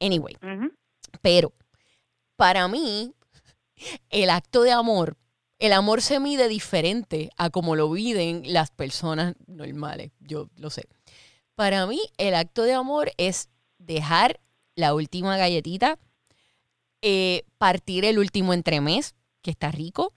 [0.00, 0.72] Anyway, Ujú.
[1.22, 1.54] Pero
[2.36, 3.14] para mí,
[4.10, 5.16] el acto de amor,
[5.58, 10.10] el amor se mide diferente a como lo viven las personas normales.
[10.18, 10.88] Yo lo sé.
[11.54, 14.40] Para mí, el acto de amor es dejar
[14.74, 15.98] la última galletita,
[17.00, 20.12] eh, partir el último entremés, que está rico,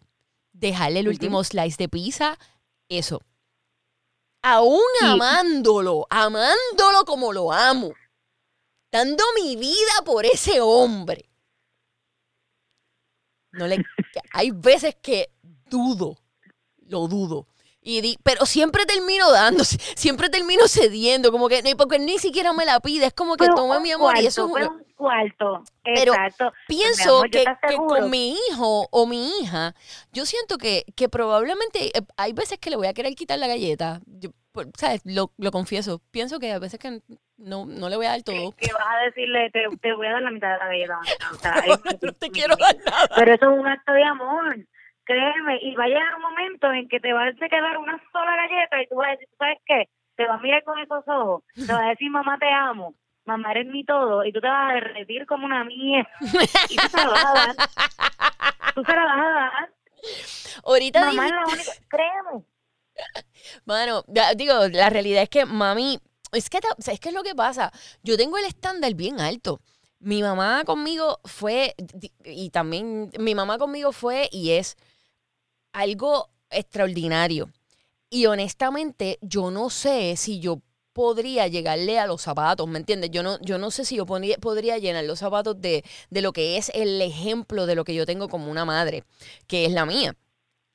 [0.53, 2.39] dejarle el último slice de pizza,
[2.89, 3.21] eso.
[4.41, 7.93] Aún amándolo, amándolo como lo amo,
[8.95, 11.29] dando mi vida por ese hombre.
[13.51, 13.83] No le,
[14.33, 15.29] hay veces que
[15.69, 16.17] dudo,
[16.87, 17.47] lo dudo.
[17.81, 22.51] Y di- pero siempre termino dando, siempre termino cediendo, como que ni- porque ni siquiera
[22.53, 25.63] me la pide, es como que Pero toma mi amor y eso es un cuarto.
[25.83, 26.51] Pero Exacto.
[26.67, 29.75] Pues, pienso amor, yo que, que con mi hijo o mi hija,
[30.11, 33.47] yo siento que, que probablemente eh, hay veces que le voy a querer quitar la
[33.47, 34.01] galleta.
[34.05, 35.01] Yo, por- ¿Sabes?
[35.05, 36.01] Lo, lo confieso.
[36.11, 37.01] Pienso que a veces que
[37.37, 38.53] no, no le voy a dar todo.
[38.57, 40.99] que vas a decirle, te, te voy a dar la mitad de la galleta.
[41.31, 43.07] O sea, es- no te quiero dar nada.
[43.15, 44.57] Pero eso es un acto de amor.
[45.03, 48.35] créeme, y va a llegar un momento en que te va a quedar una sola
[48.37, 49.89] galleta y tú vas a decir, ¿sabes qué?
[50.15, 52.95] Te vas a mirar con esos ojos, te vas a decir, mamá, te amo,
[53.25, 56.09] mamá, eres mi todo, y tú te vas a derretir como una mierda.
[56.69, 57.55] Y tú se la vas a dar.
[58.73, 59.69] Tú se la vas a dar.
[60.65, 62.45] Ahorita Mamá es la única, créeme.
[63.65, 64.03] Mano,
[64.35, 65.99] digo, la realidad es que mami,
[66.31, 67.71] es que, es que es lo que pasa.
[68.03, 69.61] Yo tengo el estándar bien alto.
[69.99, 71.75] Mi mamá conmigo fue,
[72.23, 74.75] y también mi mamá conmigo fue y es
[75.73, 77.49] algo extraordinario.
[78.09, 80.61] Y honestamente, yo no sé si yo
[80.93, 83.11] podría llegarle a los zapatos, ¿me entiendes?
[83.11, 86.33] Yo no, yo no sé si yo ponía- podría llenar los zapatos de, de lo
[86.33, 89.03] que es el ejemplo de lo que yo tengo como una madre,
[89.47, 90.15] que es la mía.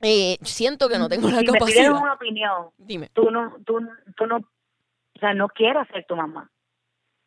[0.02, 1.92] Eh, siento que no tengo la si me pides capacidad.
[1.92, 3.10] una opinión, Dime.
[3.12, 3.80] tú no, tú,
[4.16, 6.50] tú no, o sea, no quieras ser tu mamá.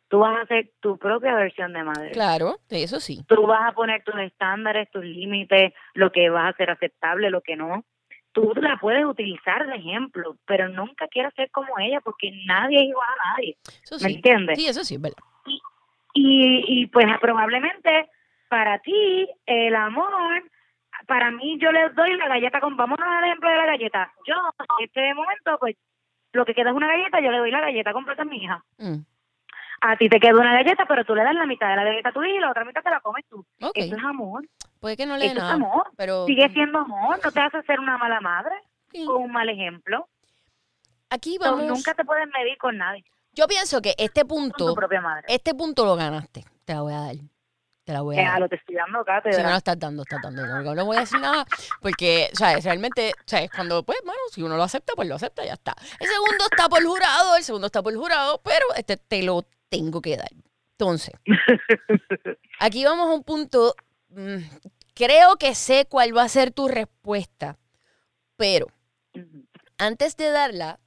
[0.08, 2.10] Tú vas a ser tu propia versión de madre.
[2.12, 3.24] Claro, eso sí.
[3.26, 7.40] Tú vas a poner tus estándares, tus límites, lo que va a ser aceptable, lo
[7.40, 7.84] que no.
[8.32, 12.84] Tú la puedes utilizar de ejemplo, pero nunca quieras ser como ella porque nadie es
[12.90, 13.56] igual a nadie.
[13.82, 14.58] Eso ¿Me entiendes?
[14.58, 15.16] Sí, eso sí, verdad.
[16.12, 18.08] Y, y pues probablemente
[18.48, 20.44] para ti el amor,
[21.06, 24.12] para mí yo le doy la galleta con, vamos al ejemplo de la galleta.
[24.26, 24.34] Yo
[24.78, 25.76] en este momento pues
[26.32, 28.62] lo que queda es una galleta, yo le doy la galleta completa a mi hija.
[28.78, 28.96] Mm,
[29.82, 32.08] A ti te queda una galleta, pero tú le das la mitad de la galleta
[32.08, 33.44] a tu hija y la otra mitad te la comes tú.
[33.60, 33.72] ok.
[33.76, 34.44] Eso es amor,
[34.80, 35.86] Puede que no le eso es amor.
[35.96, 38.54] Pero Sigue siendo amor, no te hace ser una mala madre
[38.92, 39.06] sí.
[39.08, 40.08] o un mal ejemplo.
[41.10, 41.64] aquí vamos.
[41.64, 45.24] nunca te puedes medir con nadie, Yo pienso que este punto, madre.
[45.28, 46.44] este punto lo ganaste.
[46.64, 47.14] Te la voy a dar.
[47.84, 48.36] Te la voy a Eh, dar.
[48.36, 50.46] a lo te estoy dando Si no lo estás dando, estás dando.
[50.46, 51.44] No, no voy a decir nada
[51.82, 52.64] porque, ¿sabes?
[52.64, 53.50] Realmente, ¿sabes?
[53.54, 55.74] Cuando, pues, bueno, si uno lo acepta, pues lo acepta y ya está.
[56.00, 60.00] El segundo está por jurado, el segundo está por jurado, pero este te lo tengo
[60.00, 60.30] que dar.
[60.78, 61.14] Entonces,
[62.60, 63.74] aquí vamos a un punto.
[64.08, 64.38] mm,
[64.94, 67.58] creo que sé cuál va a ser tu respuesta,
[68.36, 68.66] pero
[69.78, 70.80] antes de darla,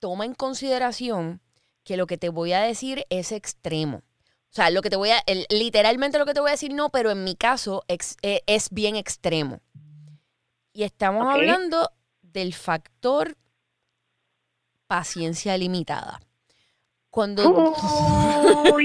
[0.00, 1.40] toma en consideración
[1.84, 4.02] que lo que te voy a decir es extremo.
[4.50, 6.72] O sea, lo que te voy a, el- literalmente lo que te voy a decir
[6.72, 9.60] no, pero en mi caso ex- eh, es bien extremo.
[10.72, 11.90] Y estamos hablando
[12.22, 13.36] del factor
[14.86, 16.20] paciencia limitada.
[17.10, 17.42] Cuando,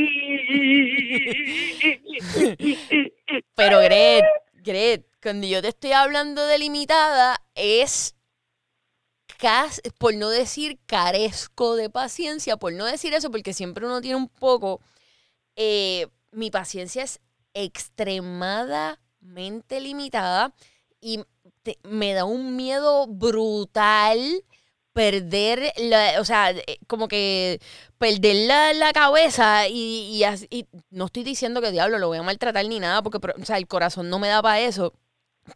[3.56, 8.16] pero Gret, Gret, cuando yo te estoy hablando de limitada es
[9.98, 14.28] por no decir carezco de paciencia, por no decir eso, porque siempre uno tiene un
[14.28, 14.82] poco,
[15.56, 17.20] eh, mi paciencia es
[17.54, 20.54] extremadamente limitada
[21.00, 21.20] y
[21.84, 24.44] me da un miedo brutal
[24.94, 27.60] perder la, o sea, eh, como que
[27.98, 30.24] perder la, la cabeza y,
[30.90, 33.20] no estoy diciendo que diablo lo voy a maltratar ni nada, porque
[33.56, 34.94] el corazón no me da para eso,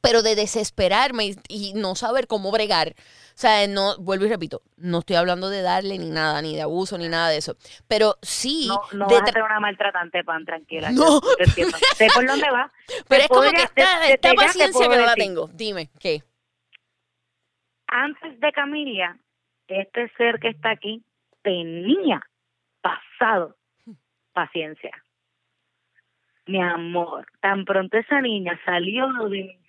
[0.01, 2.95] pero de desesperarme y, no saber cómo bregar.
[2.97, 6.61] O sea, no, vuelvo y repito, no estoy hablando de darle ni nada, ni de
[6.61, 7.55] abuso, ni nada de eso.
[7.87, 10.91] Pero sí, No, no de vas a tra- ser una maltratante, pan, tranquila.
[10.91, 11.19] No.
[11.95, 12.71] Sé por dónde va.
[13.09, 15.47] pero es como que esta, esta paciencia que no la tengo.
[15.47, 16.23] Dime, ¿qué?
[17.87, 19.17] Antes de Camilia,
[19.67, 21.03] este ser que está aquí
[21.41, 22.21] tenía
[22.81, 23.55] pasado
[24.33, 24.91] paciencia.
[26.47, 29.64] Mi amor, tan pronto esa niña salió de mi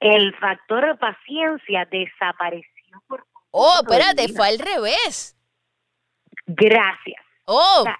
[0.00, 3.24] el factor de paciencia desapareció por
[3.56, 5.36] Oh, espérate, fue al revés.
[6.46, 7.22] Gracias.
[7.46, 7.98] Oh, O sea,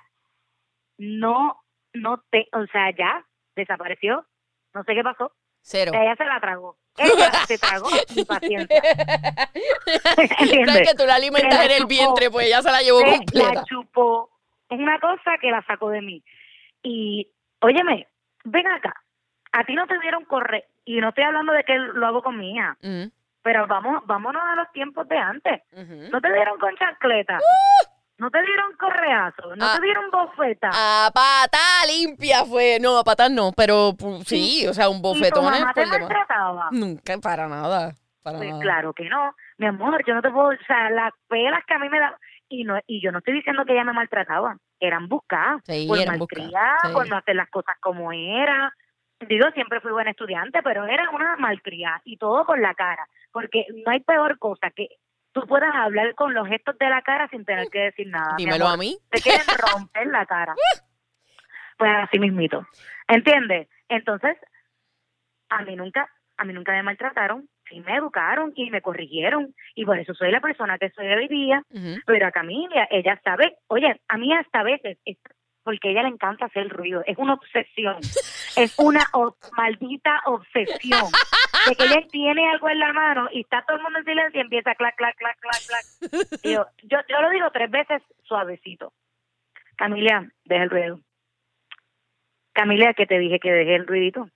[0.99, 1.61] no,
[1.93, 4.27] no te, o sea, ya desapareció.
[4.75, 5.33] No sé qué pasó.
[5.63, 5.93] cero.
[5.95, 6.77] Ella se la tragó.
[6.97, 8.83] Ella se tragó mi paciencia.
[10.85, 11.89] Que tú la alimentas la en el chupó.
[11.89, 13.55] vientre, pues ella se la llevó Se completa.
[13.55, 14.31] la chupó.
[14.71, 16.25] Es una cosa que la sacó de mí.
[16.83, 18.09] Y, óyeme,
[18.45, 18.93] ven acá.
[19.57, 22.37] A ti no te dieron corre y no estoy hablando de que lo hago con
[22.39, 23.05] mi hija, Mm,
[23.43, 25.63] pero vamos, vámonos a los tiempos de antes.
[26.11, 27.39] No te dieron con chancleta,
[28.19, 29.75] no te dieron correazo, no Ah.
[29.77, 30.71] te dieron bofeta.
[30.73, 32.79] A pata limpia fue.
[32.81, 33.93] No, a patas no, pero
[34.25, 36.69] sí, o sea, un y tu bofetón mamá por te maltrataba.
[36.73, 37.95] Nunca, para nada.
[38.23, 38.63] Para Pues nada.
[38.63, 41.79] claro que no, mi amor, yo no te puedo, o sea, las pelas que a
[41.79, 45.09] mí me daban, y no y yo no estoy diciendo que ella me maltrataba, eran
[45.09, 46.93] buscadas, Sí, por eran buscadas, malcriada, sí.
[46.95, 48.75] por no hacer las cosas como era.
[49.29, 53.67] Digo, siempre fui buena estudiante, pero era una malcriada y todo por la cara, porque
[53.85, 54.89] no hay peor cosa que
[55.33, 58.35] tú puedas hablar con los gestos de la cara sin tener que decir nada.
[58.37, 58.75] Dímelo amor.
[58.75, 58.97] a mí.
[59.11, 60.55] Te quieren romper la cara.
[61.77, 62.65] Pues así mismito.
[63.09, 63.69] ¿Entiendes?
[63.89, 64.37] Entonces,
[65.49, 69.55] a mí nunca, a mí nunca me maltrataron, sí me educaron y me corrigieron.
[69.75, 71.65] Y por eso soy la persona que soy hoy día.
[72.07, 75.19] Pero a Camilia, ella sabe, oye, a mí hasta a veces, es-
[75.65, 77.03] porque a ella le encanta hacer ruido.
[77.07, 77.97] Es una obsesión.
[78.57, 79.05] Es una
[79.57, 81.11] maldita obsesión.
[81.69, 84.39] De que ella tiene algo en la mano y está todo el mundo en silencio
[84.39, 86.41] y empieza clac, clac, clac, clac, clac.
[86.43, 88.93] Y yo, yo, yo lo digo tres veces suavecito.
[89.77, 91.01] Camilia, deja el ruido.
[92.53, 94.29] Camilia, que te dije que deje el ruidito.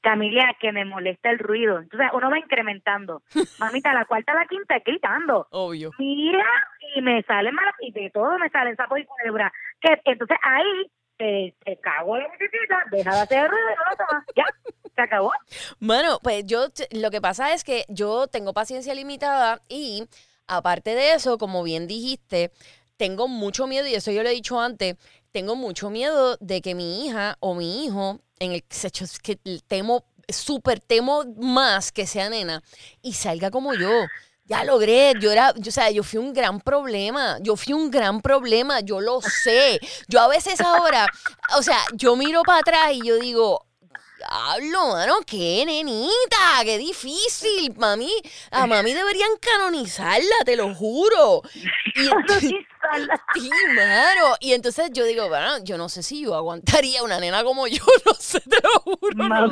[0.00, 1.78] Camilia, que me molesta el ruido.
[1.78, 3.22] Entonces uno va incrementando.
[3.58, 5.90] Mamita, la cuarta, la quinta, gritando Obvio.
[5.98, 6.44] mira
[6.94, 10.90] y me salen mal y de todo me salen sapos y culebra que entonces ahí
[11.22, 14.44] te, la muchachita deja de hacer lo ya
[14.94, 15.32] se acabó
[15.78, 20.04] Bueno, pues yo lo que pasa es que yo tengo paciencia limitada y
[20.46, 22.50] aparte de eso, como bien dijiste,
[22.96, 24.96] tengo mucho miedo, y eso yo lo he dicho antes,
[25.30, 28.64] tengo mucho miedo de que mi hija o mi hijo, en el
[29.22, 32.62] que temo, súper temo más que sea nena,
[33.00, 33.90] y salga como yo.
[34.52, 37.90] Ya logré, yo era, yo, o sea, yo fui un gran problema, yo fui un
[37.90, 39.80] gran problema, yo lo sé.
[40.08, 41.06] Yo a veces ahora,
[41.56, 43.64] o sea, yo miro para atrás y yo digo,
[44.18, 47.74] Diablo, mano, qué nenita, qué difícil.
[47.78, 48.12] Mami,
[48.50, 51.40] a mami deberían canonizarla, te lo juro.
[51.54, 52.02] Y,
[53.34, 54.36] sí, mano.
[54.38, 57.82] Y entonces yo digo, bueno, yo no sé si yo aguantaría una nena como yo,
[58.04, 59.14] no sé, te lo juro.
[59.14, 59.48] no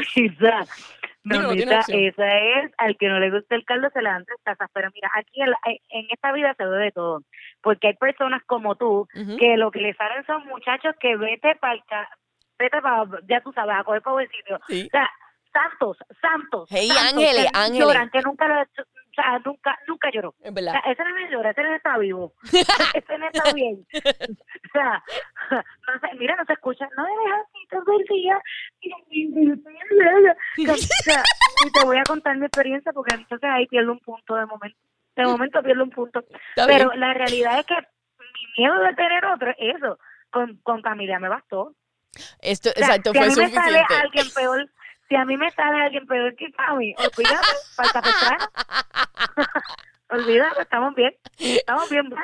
[1.25, 4.69] no esa es al que no le gusta el caldo se le dan tres tazas
[4.73, 7.23] pero mira aquí en, la- en esta vida se ve de todo
[7.63, 9.37] porque hay personas como tú Ujú.
[9.39, 11.79] que lo que le salen son muchachos que vete para
[12.59, 14.87] vete para ya tú sabes a coger para buen sitio Sí.
[14.87, 15.11] o sea
[15.53, 17.81] santos santos Hey, santos ángeles, que ángeles.
[17.81, 20.73] lloran que nunca lo- o sea nunca nunca lloró Es o verdad.
[20.73, 22.33] sea, ese no llora, ese no está vivo.
[22.95, 23.85] ese no está bien.
[23.93, 25.03] O sea,
[25.51, 26.89] no mira, no se escucha.
[26.97, 28.39] No me dejas así todo el día.
[30.57, 34.79] Y te voy a contar mi experiencia porque entonces ahí pierdo un punto de momento.
[35.17, 36.25] De momento pierdo un punto.
[36.55, 39.99] Pero la realidad es que mi miedo de tener otro es eso.
[40.31, 41.75] Con, con Camila me bastó.
[42.41, 44.71] Esto, O sea, exacto, si a mí me sale alguien peor,
[45.09, 48.39] si a mí me sale alguien peor que Cami, olvídate, falta pesar.
[50.11, 51.15] olvídate, estamos bien.
[51.39, 52.15] Estamos bien.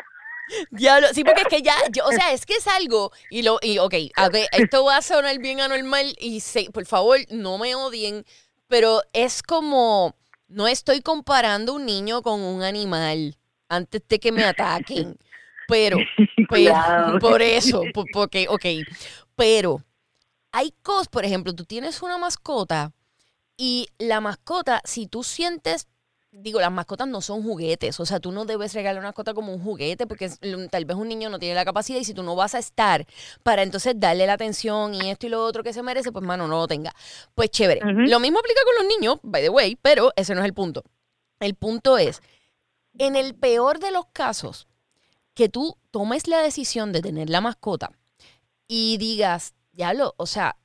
[0.70, 3.58] Diablo, sí, porque es que ya, yo- o sea, es que es algo, y lo,
[3.62, 7.58] y ok, a ver, esto va a sonar bien anormal, y se, por favor, no
[7.58, 8.24] me odien,
[8.68, 10.14] pero es como,
[10.48, 13.36] no estoy comparando un niño con un animal
[13.68, 15.16] antes de que me ataquen,
[15.66, 15.98] pero,
[17.20, 18.64] por eso, po- porque, ok,
[19.34, 19.82] pero
[20.52, 22.92] hay cosas, por ejemplo, tú tienes una mascota,
[23.58, 25.88] y la mascota, si tú sientes
[26.38, 29.52] digo, las mascotas no son juguetes, o sea, tú no debes regalar una mascota como
[29.52, 30.30] un juguete porque
[30.70, 33.06] tal vez un niño no tiene la capacidad y si tú no vas a estar
[33.42, 36.46] para entonces darle la atención y esto y lo otro que se merece, pues mano,
[36.46, 36.94] no lo tenga.
[37.34, 37.80] Pues chévere.
[37.84, 40.84] Lo mismo aplica con los niños, by the way, pero ese no es el punto.
[41.40, 42.20] El punto es,
[42.98, 44.66] en el peor de los casos,
[45.34, 47.92] que tú tomes la decisión de tener la mascota
[48.68, 50.56] y digas, ya lo, o sea,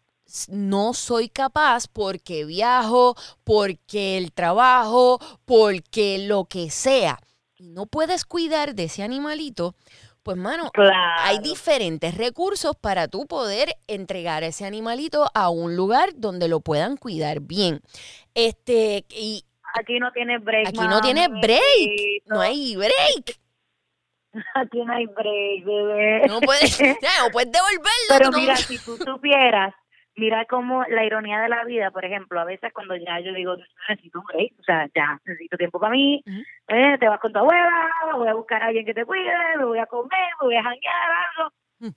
[0.49, 7.19] no soy capaz porque viajo, porque el trabajo, porque lo que sea,
[7.55, 9.75] y no puedes cuidar de ese animalito,
[10.23, 11.21] pues mano, Claro.
[11.23, 16.95] hay diferentes recursos para tú poder entregar ese animalito a un lugar donde lo puedan
[16.97, 17.82] cuidar bien.
[18.36, 19.43] Este, y
[19.79, 20.67] Aquí no tiene break.
[20.67, 23.39] aquí no tiene break, no hay break.
[24.55, 26.27] Aquí no hay break, bebé.
[26.27, 28.07] No puedes, ya, no puedes devolverlo.
[28.09, 29.73] Pero no- mira, si tú supieras,
[30.16, 33.55] mira cómo la ironía de la vida, por ejemplo, a veces cuando ya yo digo,
[33.89, 36.24] necesito un break, o sea, ya necesito tiempo para mí,
[36.68, 39.66] eh, te vas con tu abuela, voy a buscar a alguien que te cuide, me
[39.66, 41.53] voy a comer, me voy a janguear, algo.
[41.80, 41.95] Mm.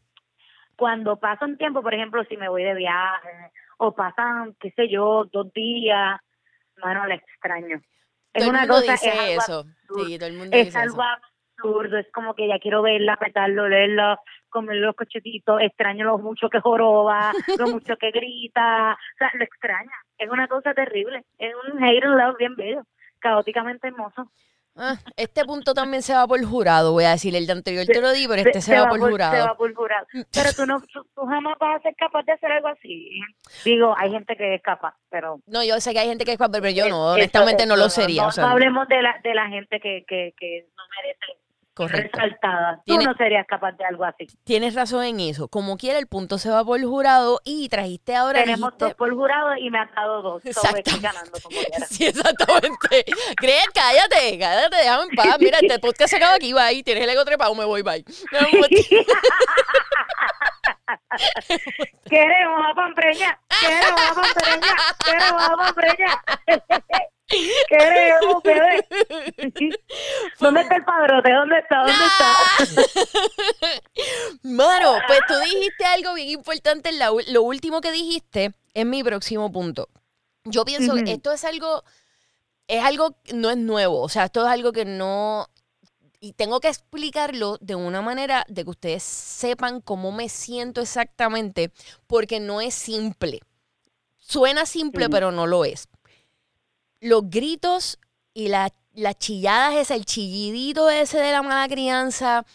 [0.77, 4.89] Cuando pasa un tiempo, por ejemplo, si me voy de viaje, o pasan, qué sé
[4.89, 6.21] yo, dos días,
[6.83, 7.81] mano, la extraño.
[8.33, 9.59] Es todo una cosa, dice es algo eso.
[9.59, 10.05] absurdo.
[10.05, 11.11] Sí, todo el mundo es dice algo eso.
[11.57, 14.21] absurdo, es como que ya quiero verla, apretarlo, olerla,
[14.55, 19.45] comer los cochetitos, extraño lo mucho que joroba, lo mucho que grita, o sea, lo
[19.45, 22.83] extraña, es una cosa terrible, es un hate and love bien bello,
[23.19, 24.31] caóticamente hermoso.
[24.77, 27.37] Ah, este punto también se va por jurado, voy a decir.
[27.37, 29.47] El de anterior te lo di, pero este se, va, por Se jurado.
[29.47, 30.05] va por jurado.
[30.33, 33.21] Pero tú no, tú, tú jamás vas a ser capaz de hacer algo así.
[33.65, 36.39] Digo, hay gente que es capaz, pero No, yo sé que hay gente que es
[36.39, 38.23] capaz, pero yo no, honestamente no lo sería.
[38.23, 41.44] No, o sea, no hablemos de la, de la gente que, que, que no merece
[41.75, 42.19] correcto.
[42.21, 42.81] resaltada.
[42.87, 44.27] Tú no serías capaz de algo así.
[44.45, 45.49] Tienes razón en eso.
[45.49, 48.41] Como quiera, el punto se va por jurado y trajiste ahora.
[48.45, 50.43] Tenemos dijiste- dos por jurado y me ha dado dos.
[50.43, 51.01] So, estoy Exactamente.
[51.07, 51.87] ganando como quiera.
[51.87, 53.05] Sí, exactamente.
[53.37, 55.37] Creer, cállate, cállate, déjame en paz.
[55.41, 56.83] Mira, este podcast se acaba aquí, bye.
[56.83, 58.05] Tienes el ego trepado, me voy, bye.
[62.09, 66.23] Queremos a Pampreña, queremos a Pampreña, queremos a Pampreña.
[67.27, 68.87] Queremos, bebé.
[70.41, 71.33] ¿Dónde está el padrote?
[71.33, 71.79] ¿Dónde está?
[71.79, 72.91] ¿Dónde está?
[74.43, 76.91] Mano, pues tú dijiste algo bien importante.
[76.91, 79.89] en la lo último que dijiste es mi próximo punto.
[80.45, 81.83] Yo pienso que esto es algo,
[82.69, 84.03] es algo, no es nuevo.
[84.03, 85.49] O sea, esto es algo que no.
[86.21, 91.71] Y tengo que explicarlo de una manera de que ustedes sepan cómo me siento exactamente,
[92.07, 93.41] porque no es simple.
[94.19, 95.89] Suena simple, pero no lo es.
[97.05, 97.99] Los gritos
[98.33, 102.47] y la- las chilladas, ese, el chillidito ese de la mala crianza,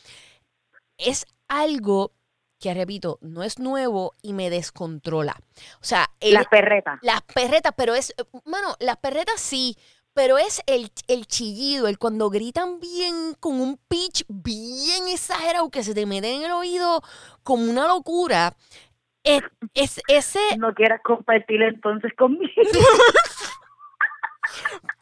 [0.98, 2.14] es algo
[2.60, 5.36] que, repito, no es nuevo y me descontrola.
[5.76, 6.98] O sea, el- Las perretas.
[7.04, 8.14] las perretas, pero es,
[8.46, 9.78] mano, las perretas sí,
[10.14, 15.84] pero es el, el chillido, el cuando gritan bien, con un pitch bien exagerado que
[15.84, 17.02] se te mete en el oído
[17.44, 18.56] como una locura.
[19.24, 19.44] Es,
[19.76, 22.50] es ese, No quieras compartir entonces conmigo.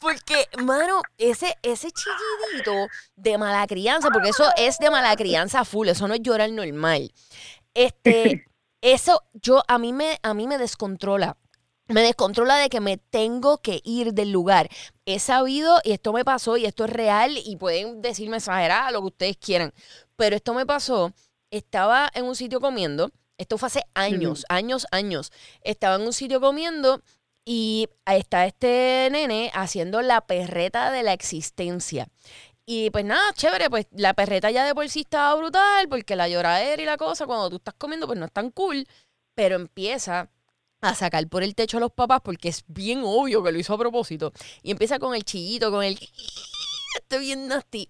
[0.00, 5.88] porque, mano, ese, ese chillidito de mala crianza, porque eso es de mala crianza full,
[5.88, 7.12] eso no es llorar normal.
[7.74, 8.44] Este,
[8.80, 11.36] eso yo a mí me a mí me descontrola.
[11.88, 14.68] Me descontrola de que me tengo que ir del lugar.
[15.06, 19.00] He sabido, y esto me pasó, y esto es real, y pueden decirme exagerada lo
[19.00, 19.72] que ustedes quieran,
[20.14, 21.14] pero esto me pasó.
[21.50, 25.32] Estaba en un sitio comiendo, esto fue hace años, años, años.
[25.62, 27.00] Estaba en un sitio comiendo
[27.50, 32.06] y está este nene haciendo la perreta de la existencia.
[32.66, 36.28] Y pues nada, chévere, pues la perreta ya de por sí estaba brutal, porque la
[36.28, 38.86] lloradera y la cosa, cuando tú estás comiendo, pues no es tan cool,
[39.34, 40.30] pero empieza
[40.82, 43.72] a sacar por el techo a los papás, porque es bien obvio que lo hizo
[43.72, 44.30] a propósito.
[44.62, 45.98] Y empieza con el chillito, con el...
[47.00, 47.88] Estoy bien nasty.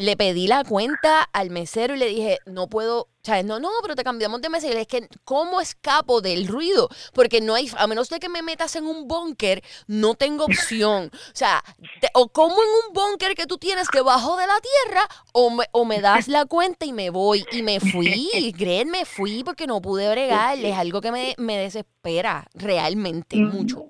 [0.00, 3.68] Le pedí la cuenta al mesero y le dije, no puedo, o sea, no, no,
[3.82, 4.70] pero te cambiamos de mesero.
[4.72, 6.88] Y le dije, es que, ¿cómo escapo del ruido?
[7.12, 11.10] Porque no hay, a menos de que me metas en un búnker, no tengo opción.
[11.12, 11.64] O sea,
[12.00, 15.64] te- o como en un búnker que tú tienes debajo de la tierra, o me,
[15.72, 17.44] o me das la cuenta y me voy.
[17.50, 20.58] Y me fui, créanme, fui porque no pude bregar.
[20.58, 23.48] Es algo que me, me desespera realmente Mm.
[23.50, 23.84] mucho.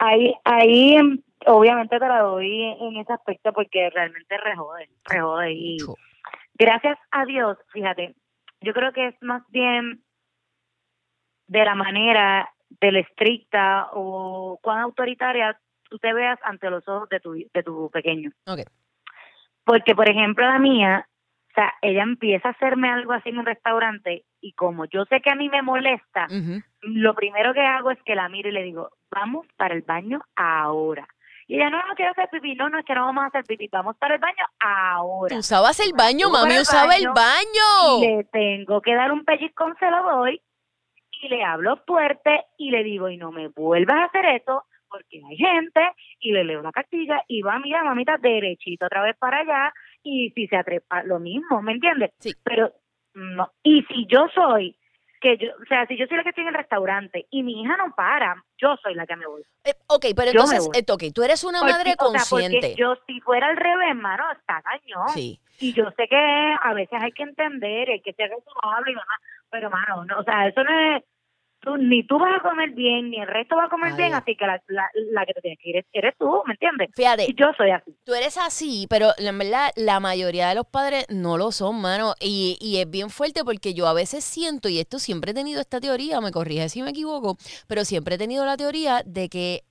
[0.00, 5.52] Ahí, ahí em, obviamente te la doy en ese aspecto porque realmente rejode, rejode.
[5.52, 5.76] Y
[6.54, 8.14] gracias a Dios, fíjate,
[8.60, 10.02] yo creo que es más bien
[11.46, 17.08] de la manera de la estricta o cuán autoritaria tú te veas ante los ojos
[17.10, 18.30] de tu, de tu pequeño.
[19.64, 21.06] Porque, por ejemplo, la mía,
[21.50, 25.20] o sea, ella empieza a hacerme algo así en un restaurante y como yo sé
[25.20, 26.26] que a mí me molesta,
[26.80, 30.22] lo primero que hago es que la miro y le digo, vamos para el baño
[30.34, 31.06] ahora.
[31.52, 32.54] Y ella, no, no quiero hacer pipí.
[32.54, 33.68] No, no, es que no vamos a hacer pipí.
[33.70, 35.36] Vamos para el baño ahora.
[35.36, 38.00] Usabas el baño, Tú mami el usaba el baño, baño.
[38.00, 40.40] Le tengo que dar un pellizcón, se lo doy.
[41.20, 45.20] Y le hablo fuerte y le digo, y no me vuelvas a hacer eso porque
[45.28, 45.92] hay gente.
[46.20, 49.74] Y le leo la cartilla y va, mira, mamita, derechito otra vez para allá.
[50.02, 52.12] Y si se atrepa, lo mismo, ¿me entiendes?
[52.18, 52.32] Sí.
[52.42, 52.72] Pero,
[53.12, 53.50] no.
[53.62, 54.74] Y si yo soy,
[55.22, 57.62] que yo, o sea, si yo soy la que estoy en el restaurante y mi
[57.62, 59.42] hija no para, yo soy la que me voy.
[59.64, 62.58] Eh, ok, pero entonces, eh, ok, tú eres una Porque, madre o sea, consciente.
[62.60, 65.08] porque yo, si fuera al revés, hermano, está cañón.
[65.10, 65.40] Sí.
[65.60, 66.16] Y yo sé que
[66.60, 70.24] a veces hay que entender, hay que ser razonable y demás, pero, mano, no, o
[70.24, 71.04] sea, eso no es.
[71.62, 73.96] Tú, ni tú vas a comer bien, ni el resto va a comer Ay.
[73.96, 76.54] bien, así que la, la, la que te tienes que ir es- eres tú, ¿me
[76.54, 76.90] entiendes?
[76.94, 77.96] Fíjate, Y yo soy así.
[78.04, 82.14] tú eres así, pero en verdad la mayoría de los padres no lo son, mano.
[82.20, 85.60] Y, y es bien fuerte porque yo a veces siento, y esto siempre he tenido
[85.60, 87.36] esta teoría, me corrige si me equivoco,
[87.68, 89.62] pero siempre he tenido la teoría de que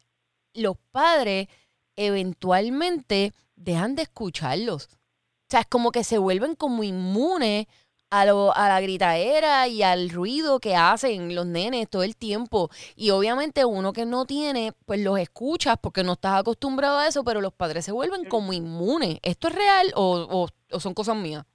[0.53, 1.47] los padres
[1.95, 4.85] eventualmente dejan de escucharlos.
[4.85, 7.67] O sea, es como que se vuelven como inmunes
[8.11, 12.69] a, lo, a la gritadera y al ruido que hacen los nenes todo el tiempo.
[12.95, 17.23] Y obviamente uno que no tiene, pues los escuchas porque no estás acostumbrado a eso,
[17.23, 19.17] pero los padres se vuelven como inmunes.
[19.23, 21.45] ¿Esto es real o, o- o son cosas mías?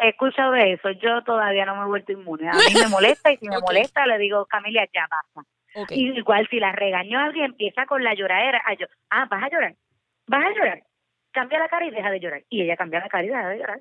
[0.00, 2.48] He escuchado de eso, yo todavía no me he vuelto inmune.
[2.48, 5.48] A mí me molesta y si me molesta le digo, Camila, ya basta.
[5.94, 8.62] Y igual si la regañó alguien, empieza con la lloradera.
[8.66, 9.74] Ah, yo, ah, vas a llorar,
[10.26, 10.82] vas a llorar.
[11.32, 12.42] Cambia la cara y deja de llorar.
[12.48, 13.80] Y ella cambia la cara y deja de llorar.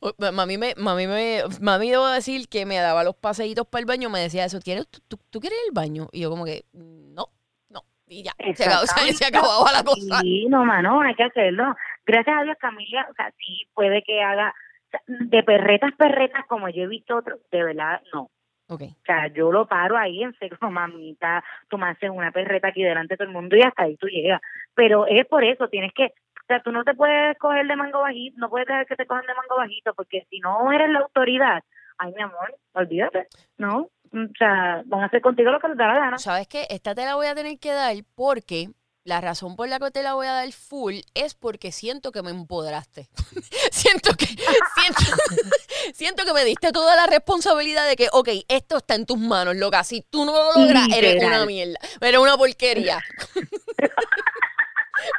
[0.00, 3.86] O- Mami me, mami me, mami debo decir que me daba los paseitos para el
[3.86, 6.08] baño, me decía eso, ¿quieres, tú, tú- tú quieres al baño?
[6.12, 7.26] Y yo como que, no,
[7.70, 8.86] no, y ya, se, acabó-
[9.22, 10.20] se acababa la cosa.
[10.20, 11.76] Sí, no, mano, hay que hacerlo.
[12.04, 14.52] Gracias a Dios, Camila, o sea, sí puede que haga
[14.92, 18.30] o de perretas, perretas, como yo he visto otros, de verdad, no.
[18.70, 22.68] Ok, O sea, yo lo paro ahí en serio, mamita, tú me haces una perreta
[22.68, 24.40] aquí delante de todo el mundo y hasta ahí tú llegas.
[24.74, 26.10] Pero es por eso, tienes que, o
[26.48, 29.26] sea, tú no te puedes coger de mango bajito, no puedes dejar que te cojan
[29.26, 31.62] de mango bajito, porque si no eres la autoridad,
[31.98, 33.28] ay, mi amor, olvídate,
[33.58, 33.88] ¿no?
[34.12, 36.18] O sea, van a hacer contigo lo que les da la gana.
[36.18, 36.66] ¿sabes qué?
[36.70, 38.70] Esta te la voy a tener que dar porque
[39.04, 42.22] la razón por la que te la voy a dar full es porque siento que
[42.22, 43.08] me empoderaste.
[43.70, 45.02] siento que siento,
[45.94, 49.56] siento que me diste toda la responsabilidad de que, ok, esto está en tus manos,
[49.56, 49.82] loca.
[49.84, 51.78] Si tú no lo logras, eres una mierda.
[52.00, 52.98] Eres una porquería.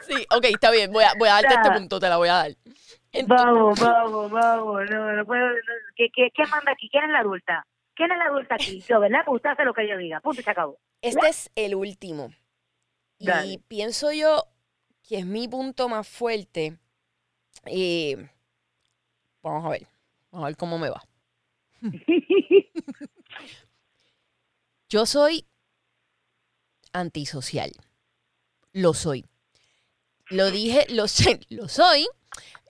[0.01, 0.91] sí, ok, está bien.
[0.91, 2.51] Voy a, voy a darte este punto, te la voy a dar.
[3.27, 4.89] Vamos, vamos, vamos.
[4.89, 5.49] No, no puedo.
[5.49, 5.55] no,
[5.95, 6.89] ¿qué, qué, ¿Qué manda aquí?
[6.89, 7.65] ¿Quién es la adulta?
[7.95, 8.81] ¿Quién es la adulta aquí?
[8.87, 9.21] Yo, ¿verdad?
[9.25, 10.19] Pues usted hace lo que yo diga.
[10.21, 10.77] Punto y se acabó.
[11.01, 12.31] Este es el último.
[13.17, 13.59] Y Dale.
[13.67, 14.43] pienso yo
[15.07, 16.77] que es mi punto más fuerte.
[17.65, 18.29] Eh,
[19.41, 19.87] vamos a ver.
[20.31, 21.01] Vamos a ver cómo me va.
[24.89, 25.45] Yo soy
[26.93, 27.71] antisocial.
[28.73, 29.25] Lo soy.
[30.29, 32.07] Lo dije, lo sé, lo soy.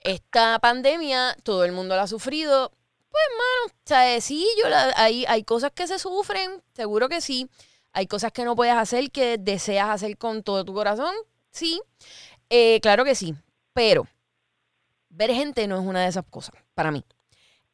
[0.03, 2.71] Esta pandemia, todo el mundo la ha sufrido.
[3.11, 7.21] Pues, mano, o sea, sí, yo la- hay, hay cosas que se sufren, seguro que
[7.21, 7.49] sí.
[7.91, 11.13] Hay cosas que no puedes hacer que deseas hacer con todo tu corazón,
[11.51, 11.81] sí.
[12.49, 13.35] Eh, claro que sí.
[13.73, 14.07] Pero
[15.09, 17.03] ver gente no es una de esas cosas, para mí.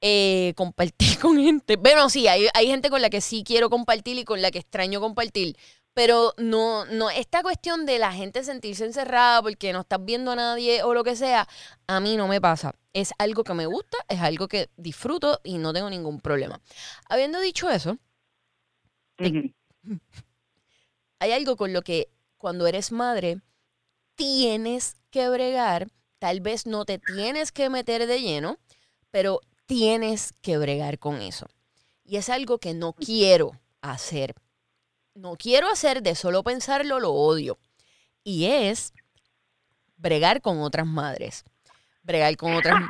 [0.02, 1.76] Eh, compartir con gente.
[1.78, 4.60] Bueno, sí, hay, hay gente con la que sí quiero compartir y con la que
[4.60, 5.58] extraño compartir.
[5.96, 10.36] Pero no, no, esta cuestión de la gente sentirse encerrada porque no estás viendo a
[10.36, 11.48] nadie o lo que sea,
[11.88, 12.76] a mí no me pasa.
[12.92, 16.60] Es algo que me gusta, es algo que disfruto y no tengo ningún problema.
[17.08, 17.98] Habiendo dicho eso,
[21.20, 23.40] hay algo con lo que cuando eres madre
[24.16, 25.88] tienes que bregar,
[26.20, 28.58] tal vez no te tienes que meter de lleno,
[29.12, 31.48] pero tienes que bregar con eso.
[32.04, 34.36] Y es algo que no quiero hacer.
[35.16, 37.58] No quiero hacer de solo pensarlo, lo odio.
[38.24, 38.94] Y es
[39.96, 41.46] bregar con otras madres.
[42.04, 42.76] Bregar con otras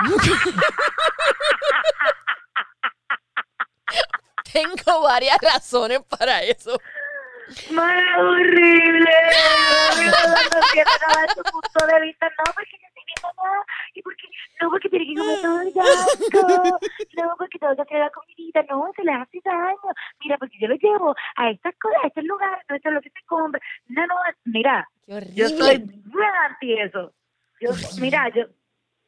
[4.52, 6.82] Tengo varias razones para eso.
[7.72, 9.12] ¡Más horrible!
[10.54, 12.28] No quiero nada de tu punto de vista.
[12.28, 13.66] No, porque yo soy mi mamá.
[13.94, 14.28] Y porque,
[14.62, 16.48] no, porque tiene que comer todo el asco.
[17.18, 18.64] No, porque todo que la comidita.
[18.70, 19.78] No, se le hace daño.
[20.22, 22.66] Mira, porque yo lo llevo a estas cosas, a estos lugares.
[22.70, 23.62] No, esto es lo que se compra.
[23.88, 24.16] No, no,
[24.46, 27.14] mira, yo soy bien anti eso.
[27.62, 28.46] Yo, mira, yo,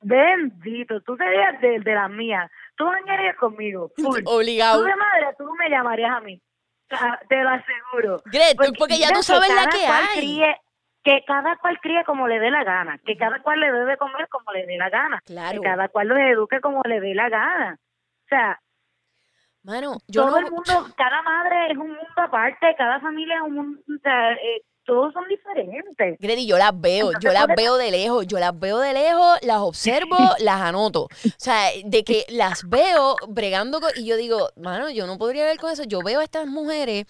[0.01, 2.49] bendito, tú serías de, de las mías.
[2.75, 3.91] Tú bañarías conmigo.
[3.97, 4.21] Full.
[4.25, 4.81] Obligado.
[4.81, 6.41] Tú de madre, tú me llamarías a mí.
[7.27, 8.21] Te lo aseguro.
[8.25, 10.19] Gret, porque ya tú sabes la que hay.
[10.19, 10.61] críe-
[11.03, 14.27] que cada cual críe como le dé la gana, que cada cual le debe comer
[14.27, 15.61] como le dé la gana, Claro.
[15.61, 17.77] que cada cual los eduque como le dé la gana.
[18.25, 18.59] O sea,
[19.63, 23.41] Mano, yo todo no, el mundo, cada madre es un mundo aparte, cada familia es
[23.41, 26.17] un mundo, o sea, eh, todos son diferentes.
[26.19, 29.37] Grady, yo las veo, yo las puede- veo de lejos, yo las veo de lejos,
[29.43, 31.03] las observo, las anoto.
[31.03, 35.45] O sea, de que las veo bregando con, y yo digo, mano, yo no podría
[35.45, 35.83] ver con eso.
[35.83, 37.05] Yo veo a estas mujeres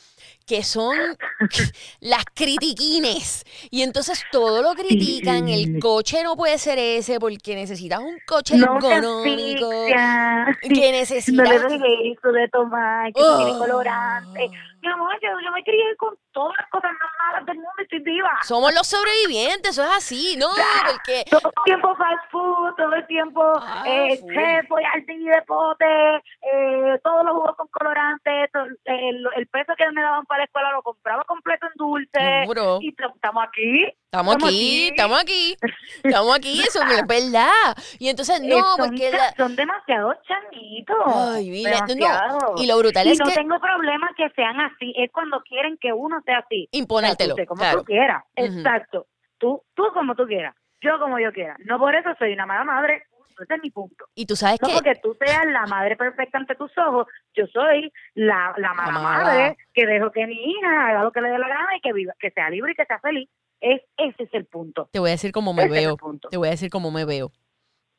[0.45, 0.97] que son
[1.99, 7.99] las critiquines y entonces todo lo critican, el coche no puede ser ese porque necesitas
[7.99, 9.95] un coche No económico, que
[10.69, 11.49] No le necesitas...
[11.49, 11.81] des
[12.17, 13.37] eso de tomar, que Oh.
[13.37, 14.49] tiene colorante.
[14.81, 17.83] Mi amor, yo, yo me crié con todas las cosas más malas del mundo y
[17.83, 18.31] estoy viva.
[18.43, 20.49] Somos los sobrevivientes, eso es así, ¿no?
[20.85, 25.85] Porque todo el tiempo fast food, todo el tiempo Ah, eh, chef, al de pote,
[26.15, 30.45] eh, todos los jugos con colorante, to- el, el peso que me daban para la
[30.45, 32.19] escuela lo compraba completo en dulce.
[32.41, 32.77] Seguro.
[32.81, 33.85] Y estamos aquí.
[34.11, 35.57] Estamos aquí, estamos aquí,
[36.03, 37.75] estamos aquí, eso es verdad.
[37.99, 39.33] Y entonces, Eh, no, son, porque la...
[39.35, 40.95] son demasiado chanitos.
[41.35, 42.53] Ay, mira, no, demasiado.
[42.57, 45.77] y lo brutal Y es no que tengo problema que sean así, es cuando quieren
[45.77, 46.67] que uno sea así.
[46.71, 47.79] imponértelo, O sea, como claro.
[47.79, 49.07] tú quieras, exacto.
[49.37, 51.55] Tú, tú como tú quieras, yo como yo quiera.
[51.65, 53.03] No por eso soy una mala madre,
[53.41, 54.05] ese es mi punto.
[54.15, 57.45] Y tú sabes No que porque tú seas la madre perfecta ante tus ojos, yo
[57.47, 61.37] soy la, la mala madre que dejo que mi hija haga lo que le dé
[61.37, 63.29] la gana y que viva, que sea libre y que sea feliz.
[63.59, 64.89] Es, ese es el punto.
[64.91, 65.97] te voy a decir cómo me Ese veo,
[66.29, 67.31] te voy a decir cómo me veo.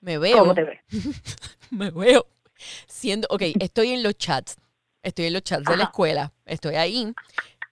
[0.01, 0.81] Me veo, ¿Cómo te ves?
[1.73, 2.27] me veo
[2.87, 4.57] siendo, ok, estoy en los chats,
[5.03, 7.13] estoy en los chats de la escuela, estoy ahí,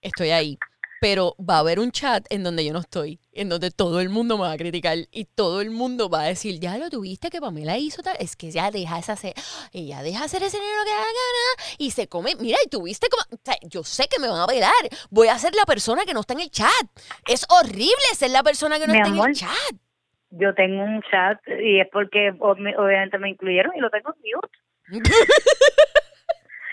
[0.07, 0.59] estoy ahí,
[1.00, 4.09] pero va a haber un chat en donde yo no estoy, en donde todo el
[4.09, 7.28] mundo me va a criticar y todo el mundo va a decir, ya lo tuviste
[7.28, 9.34] que Pamela hizo tal, es que ya deja esa hacer,
[9.72, 13.22] ella deja hacer ese negro que da gana y se come, mira, y tuviste como,
[13.30, 14.72] o sea, yo sé que me van a pelar,
[15.11, 16.70] voy a ser la persona que no está en el chat,
[17.28, 19.76] es horrible ser la persona que no Mi está en el chat.
[20.30, 24.20] Yo tengo un chat y es porque ob- obviamente me incluyeron y lo tengo en
[24.22, 24.59] mute.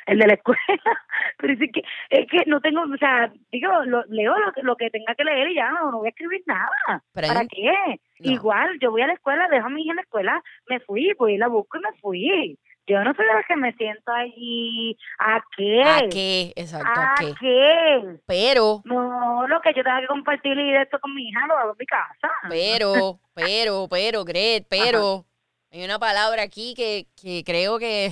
[0.06, 0.60] el de la escuela,
[1.38, 4.76] pero es que, es que no tengo, o sea, digo, lo, leo lo, que- lo
[4.76, 7.04] que tenga que leer y ya no, no voy a escribir nada.
[7.14, 7.72] ¿Para un- qué?
[8.20, 8.32] No.
[8.32, 11.14] Igual, yo voy a la escuela, dejo a mi hija en la escuela, me fui,
[11.18, 12.60] pues la busco y me fui.
[12.86, 14.98] Yo no soy de las que me siento allí.
[15.18, 15.82] ¿A qué?
[15.86, 16.52] ¿A qué?
[16.58, 18.18] Exacto, ¿a ¿A qué?
[18.28, 21.72] Pero, No, lo que yo tenga que compartir y esto con mi hija lo hago
[21.72, 22.30] en mi casa.
[22.50, 25.26] pero, pero, pero, Gret, pero,
[25.72, 28.10] hay una palabra aquí que, que creo que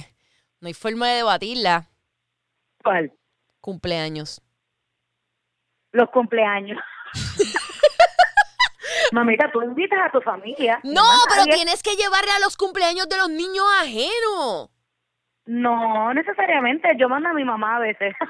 [0.61, 1.89] no hay forma de debatirla.
[2.83, 3.11] ¿Cuál?
[3.59, 4.41] Cumpleaños.
[5.91, 6.79] Los cumpleaños.
[9.11, 10.79] Mamita, tú invitas a tu familia.
[10.83, 14.69] No, pero tienes que llevarle a los cumpleaños de los niños ajenos.
[15.45, 16.89] No, necesariamente.
[16.97, 18.13] Yo mando a mi mamá a veces.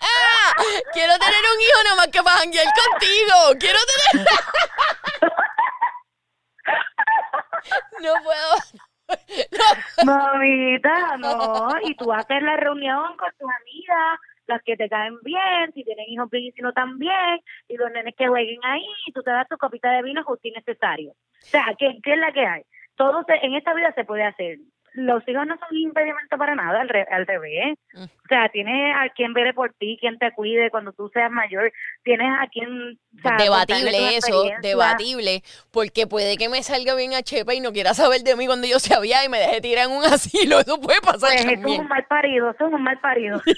[0.00, 0.52] ¡Ah!
[0.92, 3.34] Quiero tener un hijo nada más que para janguear contigo.
[3.58, 3.78] Quiero
[4.12, 4.26] tener.
[8.06, 9.08] No puedo.
[10.04, 11.68] Mamita, no.
[11.82, 16.06] Y tú haces la reunión con tus amigas, las que te caen bien, si tienen
[16.08, 19.30] hijos bien y si no también, y los nenes que jueguen ahí, y tú te
[19.30, 21.10] das tu copita de vino justo y necesario.
[21.12, 22.62] O sea, ¿qué, qué es la que hay?
[22.96, 24.58] Todo se- en esta vida se puede hacer.
[24.98, 27.76] Los hijos no son impedimento para nada, al, re- al revés.
[27.92, 28.04] Mm.
[28.04, 31.70] O sea, tienes a quien vele por ti, quien te cuide cuando tú seas mayor,
[32.02, 32.98] tienes a quien...
[33.18, 37.72] o sea, debatible eso, debatible, porque puede que me salga bien a Chepa y no
[37.72, 40.60] quiera saber de mí cuando yo sea vieja y me deje tirar en un asilo.
[40.66, 41.80] Eso puede pasar Pues eso es también.
[41.82, 43.42] un mal parido, eso es un mal parido.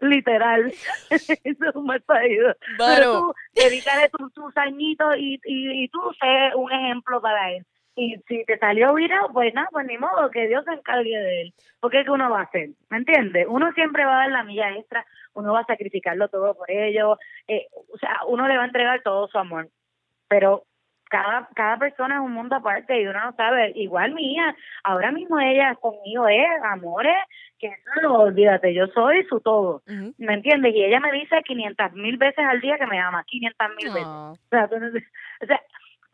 [0.00, 0.72] Literal.
[1.10, 2.54] eso es un mal parido.
[2.76, 2.94] Bueno.
[2.96, 7.64] Pero tú, dedícale tus, tus añitos y, y, y tú sé un ejemplo para él.
[8.00, 11.42] Y si te salió virado, pues nada, pues ni modo, que Dios se encargue de
[11.42, 11.54] él.
[11.80, 13.46] Porque es que uno va a hacer, ¿me entiendes?
[13.48, 17.18] Uno siempre va a dar la milla extra, uno va a sacrificarlo todo por ellos,
[17.48, 19.68] eh, o sea, uno le va a entregar todo su amor.
[20.28, 20.62] Pero
[21.10, 23.72] cada, cada persona es un mundo aparte y uno no sabe.
[23.74, 27.16] Igual mía, ahora mismo ella conmigo es amores,
[27.58, 29.82] que eso no olvídate, yo soy su todo.
[30.18, 30.74] ¿Me entiendes?
[30.74, 34.06] Y ella me dice 500 mil veces al día que me ama, 500 mil veces.
[34.06, 34.86] O sea, no-
[35.42, 35.60] o sea,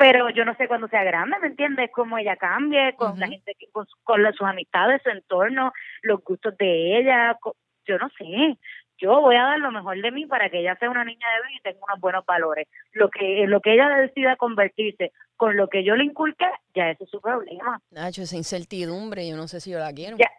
[0.05, 1.91] pero yo no sé cuándo sea grande, ¿me entiendes?
[1.93, 6.55] Cómo ella cambie con la gente, que- con, con sus amistades, su entorno, los gustos
[6.59, 7.39] de ella.
[7.87, 8.59] Yo no sé.
[8.99, 11.49] Yo voy a dar lo mejor de mí para que ella sea una niña de
[11.49, 12.69] bien y tenga unos buenos valores.
[12.93, 17.05] Lo que lo que ella decida convertirse con lo que yo le inculque, ya ese
[17.05, 17.81] es su problema.
[17.91, 20.17] Nacho, esa incertidumbre, yo no sé si yo la quiero.
[20.19, 20.31] Ya,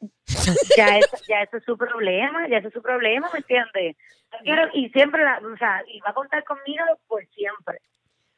[0.77, 3.97] ya, es, ya ese es su problema, ya ese es su problema, ¿me entiendes?
[4.31, 7.79] Yo quiero- y siempre, la, o sea, y va a contar conmigo por siempre.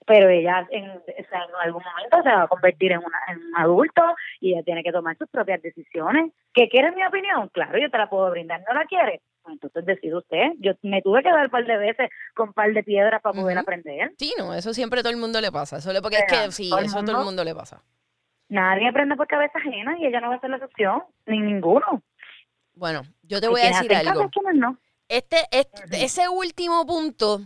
[0.08, 3.40] Pero ella en, o sea, en algún momento se va a convertir en, una, en
[3.40, 4.02] un adulto
[4.40, 6.32] y ella tiene que tomar sus propias decisiones.
[6.54, 7.50] ¿Que quiere mi opinión?
[7.50, 8.64] Claro, yo te la puedo brindar.
[8.66, 9.22] ¿No la quiere?
[9.44, 10.54] Pues entonces decide usted.
[10.60, 13.34] Yo me tuve que dar un par de veces con un par de piedras para
[13.40, 14.14] poder aprender.
[14.18, 15.78] Sí, no, eso siempre a todo el mundo le pasa.
[15.78, 17.44] Eso le, porque es Pero, que sí, ¿todo el eso a todo el mundo?
[17.44, 17.84] le pasa.
[18.48, 22.02] Nadie aprende por cabeza ajena y ella no va a ser la excepción, ni ninguno.
[22.76, 24.30] Bueno, yo te voy a decir caso, algo.
[24.54, 24.78] no.
[25.10, 25.96] Este, este- Ujú.
[26.06, 27.42] ese último punto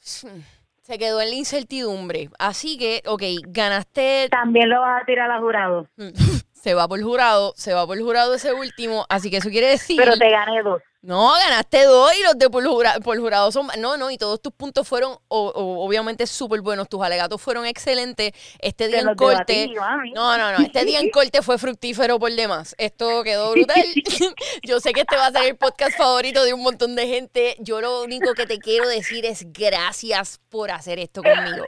[0.90, 2.30] se quedó en la incertidumbre.
[2.36, 5.86] Así que, ok, ganaste, También lo vas a tirar a jurado.
[6.60, 9.06] se va por jurado, se va por jurado ese último.
[9.08, 9.96] Así que eso quiere decir.
[9.96, 10.82] Pero te gané dos.
[11.02, 13.68] No, ganaste dos y los de por, jura- por jurado son...
[13.78, 16.90] No, no, y todos tus puntos fueron o- o- obviamente súper buenos.
[16.90, 18.32] Tus alegatos fueron excelentes.
[18.58, 19.54] Este día en corte...
[19.54, 20.10] debatí, mami.
[20.12, 20.58] No, no, no.
[20.62, 22.74] Este día en corte fue fructífero por demás.
[22.76, 23.82] Esto quedó brutal.
[24.62, 27.56] Yo sé que este va a ser el podcast favorito de un montón de gente.
[27.60, 31.64] Yo lo único que te quiero decir es gracias por hacer esto conmigo.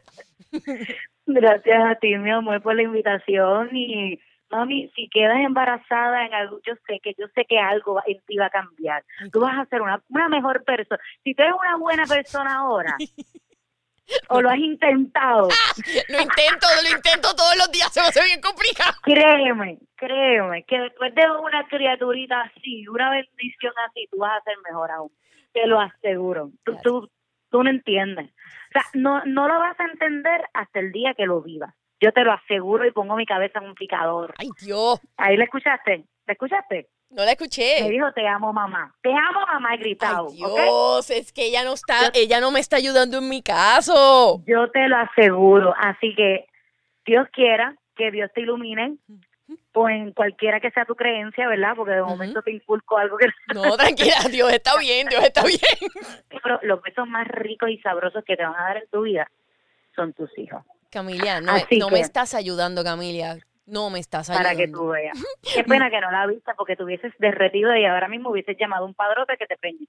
[1.24, 4.20] Gracias a ti, mi amor, por la invitación y
[4.53, 8.37] mami, si quedas embarazada en algo, yo sé que yo sé que algo en ti
[8.37, 9.03] va a cambiar.
[9.33, 11.01] Tú vas a ser una, una mejor persona.
[11.25, 12.97] Si tú eres una buena persona ahora,
[14.29, 15.49] o lo has intentado,
[16.09, 17.93] Lo intento, lo intento todos los días.
[17.93, 18.93] Se me hace bien complicado.
[19.03, 24.57] créeme, créeme, que después de una criaturita así, una bendición así, tú vas a ser
[24.69, 25.13] mejor aún.
[25.53, 26.51] Te lo aseguro.
[26.65, 27.11] Tú, tú,
[27.51, 28.31] tú no entiendes.
[28.31, 31.75] O sea, no, no lo vas a entender hasta el día que lo vivas.
[32.03, 34.35] Yo te lo aseguro y pongo mi cabeza en un picador.
[34.37, 35.01] Ay, Dios.
[35.17, 36.89] Ahí le escuchaste, ¿le escuchaste?
[37.11, 37.89] No la Me escuché.
[37.89, 38.93] dijo, te amo mamá.
[39.03, 40.27] Te amo mamá, he gritado.
[40.29, 40.37] Ay.
[40.37, 44.43] Dios, es que ella no está, ella no me está ayudando en mi caso.
[44.47, 45.73] Yo te lo aseguro.
[45.79, 46.47] Así que
[47.07, 48.97] Dios quiera que Dios te ilumine
[49.73, 51.75] o en cualquiera que sea tu creencia, ¿verdad?
[51.77, 53.27] Porque de momento te inculco algo que...
[53.55, 55.61] No, tranquila, Dios está bien, Dios está bien.
[56.29, 59.31] Pero los besos más ricos y sabrosos que te van a dar en tu vida
[59.95, 60.65] son tus hijos.
[60.93, 63.38] Camilia, no, Así no me estás ayudando, Camilia.
[63.64, 64.49] No me estás ayudando.
[64.49, 65.16] Para que tú veas.
[65.55, 68.84] Qué pena que no la viste porque te hubieses derretido y ahora mismo hubieses llamado
[68.84, 69.86] a un padrote que te preñe.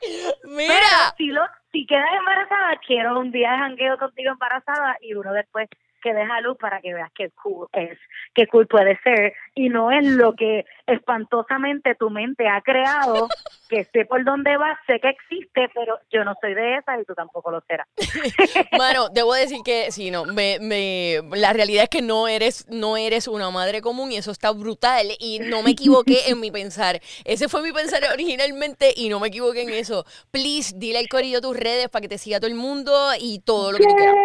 [0.44, 1.42] Mira, si, lo,
[1.72, 5.68] si quedas embarazada, quiero un día de jangueo contigo embarazada y uno después
[6.00, 7.98] que deja luz para que veas qué cool es,
[8.34, 13.28] qué cool puede ser, y no es lo que espantosamente tu mente ha creado,
[13.68, 17.04] que sé por dónde va, sé que existe, pero yo no soy de esa y
[17.04, 17.86] tú tampoco lo serás.
[18.76, 22.96] Bueno, debo decir que sí, no, me, me, la realidad es que no eres, no
[22.96, 27.00] eres una madre común y eso está brutal y no me equivoqué en mi pensar.
[27.24, 30.04] Ese fue mi pensar originalmente y no me equivoqué en eso.
[30.30, 33.72] Please, dile al corillo tus redes para que te siga todo el mundo y todo
[33.72, 34.16] lo que tú quieras.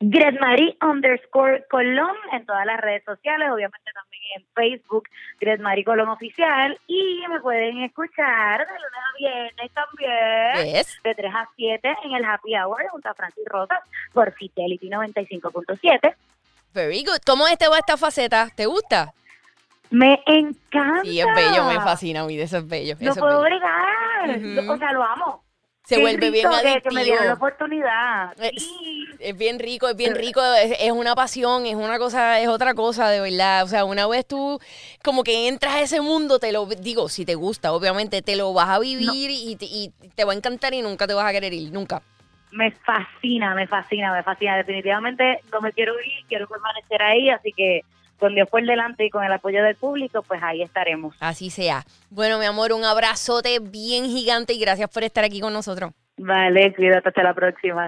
[0.00, 5.08] Gretmari underscore Colón en todas las redes sociales, obviamente también en Facebook,
[5.40, 10.98] Gretmari Colón Oficial, y me pueden escuchar de lunes a viernes también, Yes.
[11.02, 13.78] de 3 a 7 en el Happy Hour junto a Francis Rosas
[14.12, 16.14] por Fidelity 95.7.
[16.74, 17.20] Very good.
[17.24, 18.48] ¿Cómo este va esta faceta?
[18.54, 19.14] ¿Te gusta?
[19.88, 21.02] Me encanta.
[21.04, 22.96] Sí, es bello, me fascina, mí, eso es bello.
[23.00, 24.30] No eso puedo bregar,
[24.68, 25.42] o sea, lo amo.
[25.86, 27.46] Se Qué vuelve bien rico que, que me dieron la adictivo.
[27.46, 28.32] oportunidad.
[28.42, 28.74] Es-
[29.36, 33.08] bien rico, es bien rico, es, es una pasión, es una cosa, es otra cosa,
[33.08, 33.62] de verdad.
[33.62, 34.60] O sea, una vez tú
[35.04, 38.52] como que entras a ese mundo, te lo digo, si te gusta, obviamente, te lo
[38.52, 41.32] vas a vivir y, te- y te va a encantar y nunca te vas a
[41.32, 42.02] querer ir, nunca.
[42.50, 44.56] Me fascina, me fascina, me fascina.
[44.56, 47.82] Definitivamente no me quiero ir, quiero permanecer ahí, así que
[48.18, 51.16] con Dios por delante y con el apoyo del público, pues ahí estaremos.
[51.20, 51.84] Así sea.
[52.10, 55.92] Bueno, mi amor, un abrazote bien gigante y gracias por estar aquí con nosotros.
[56.18, 57.86] Vale, cuídate, hasta la próxima.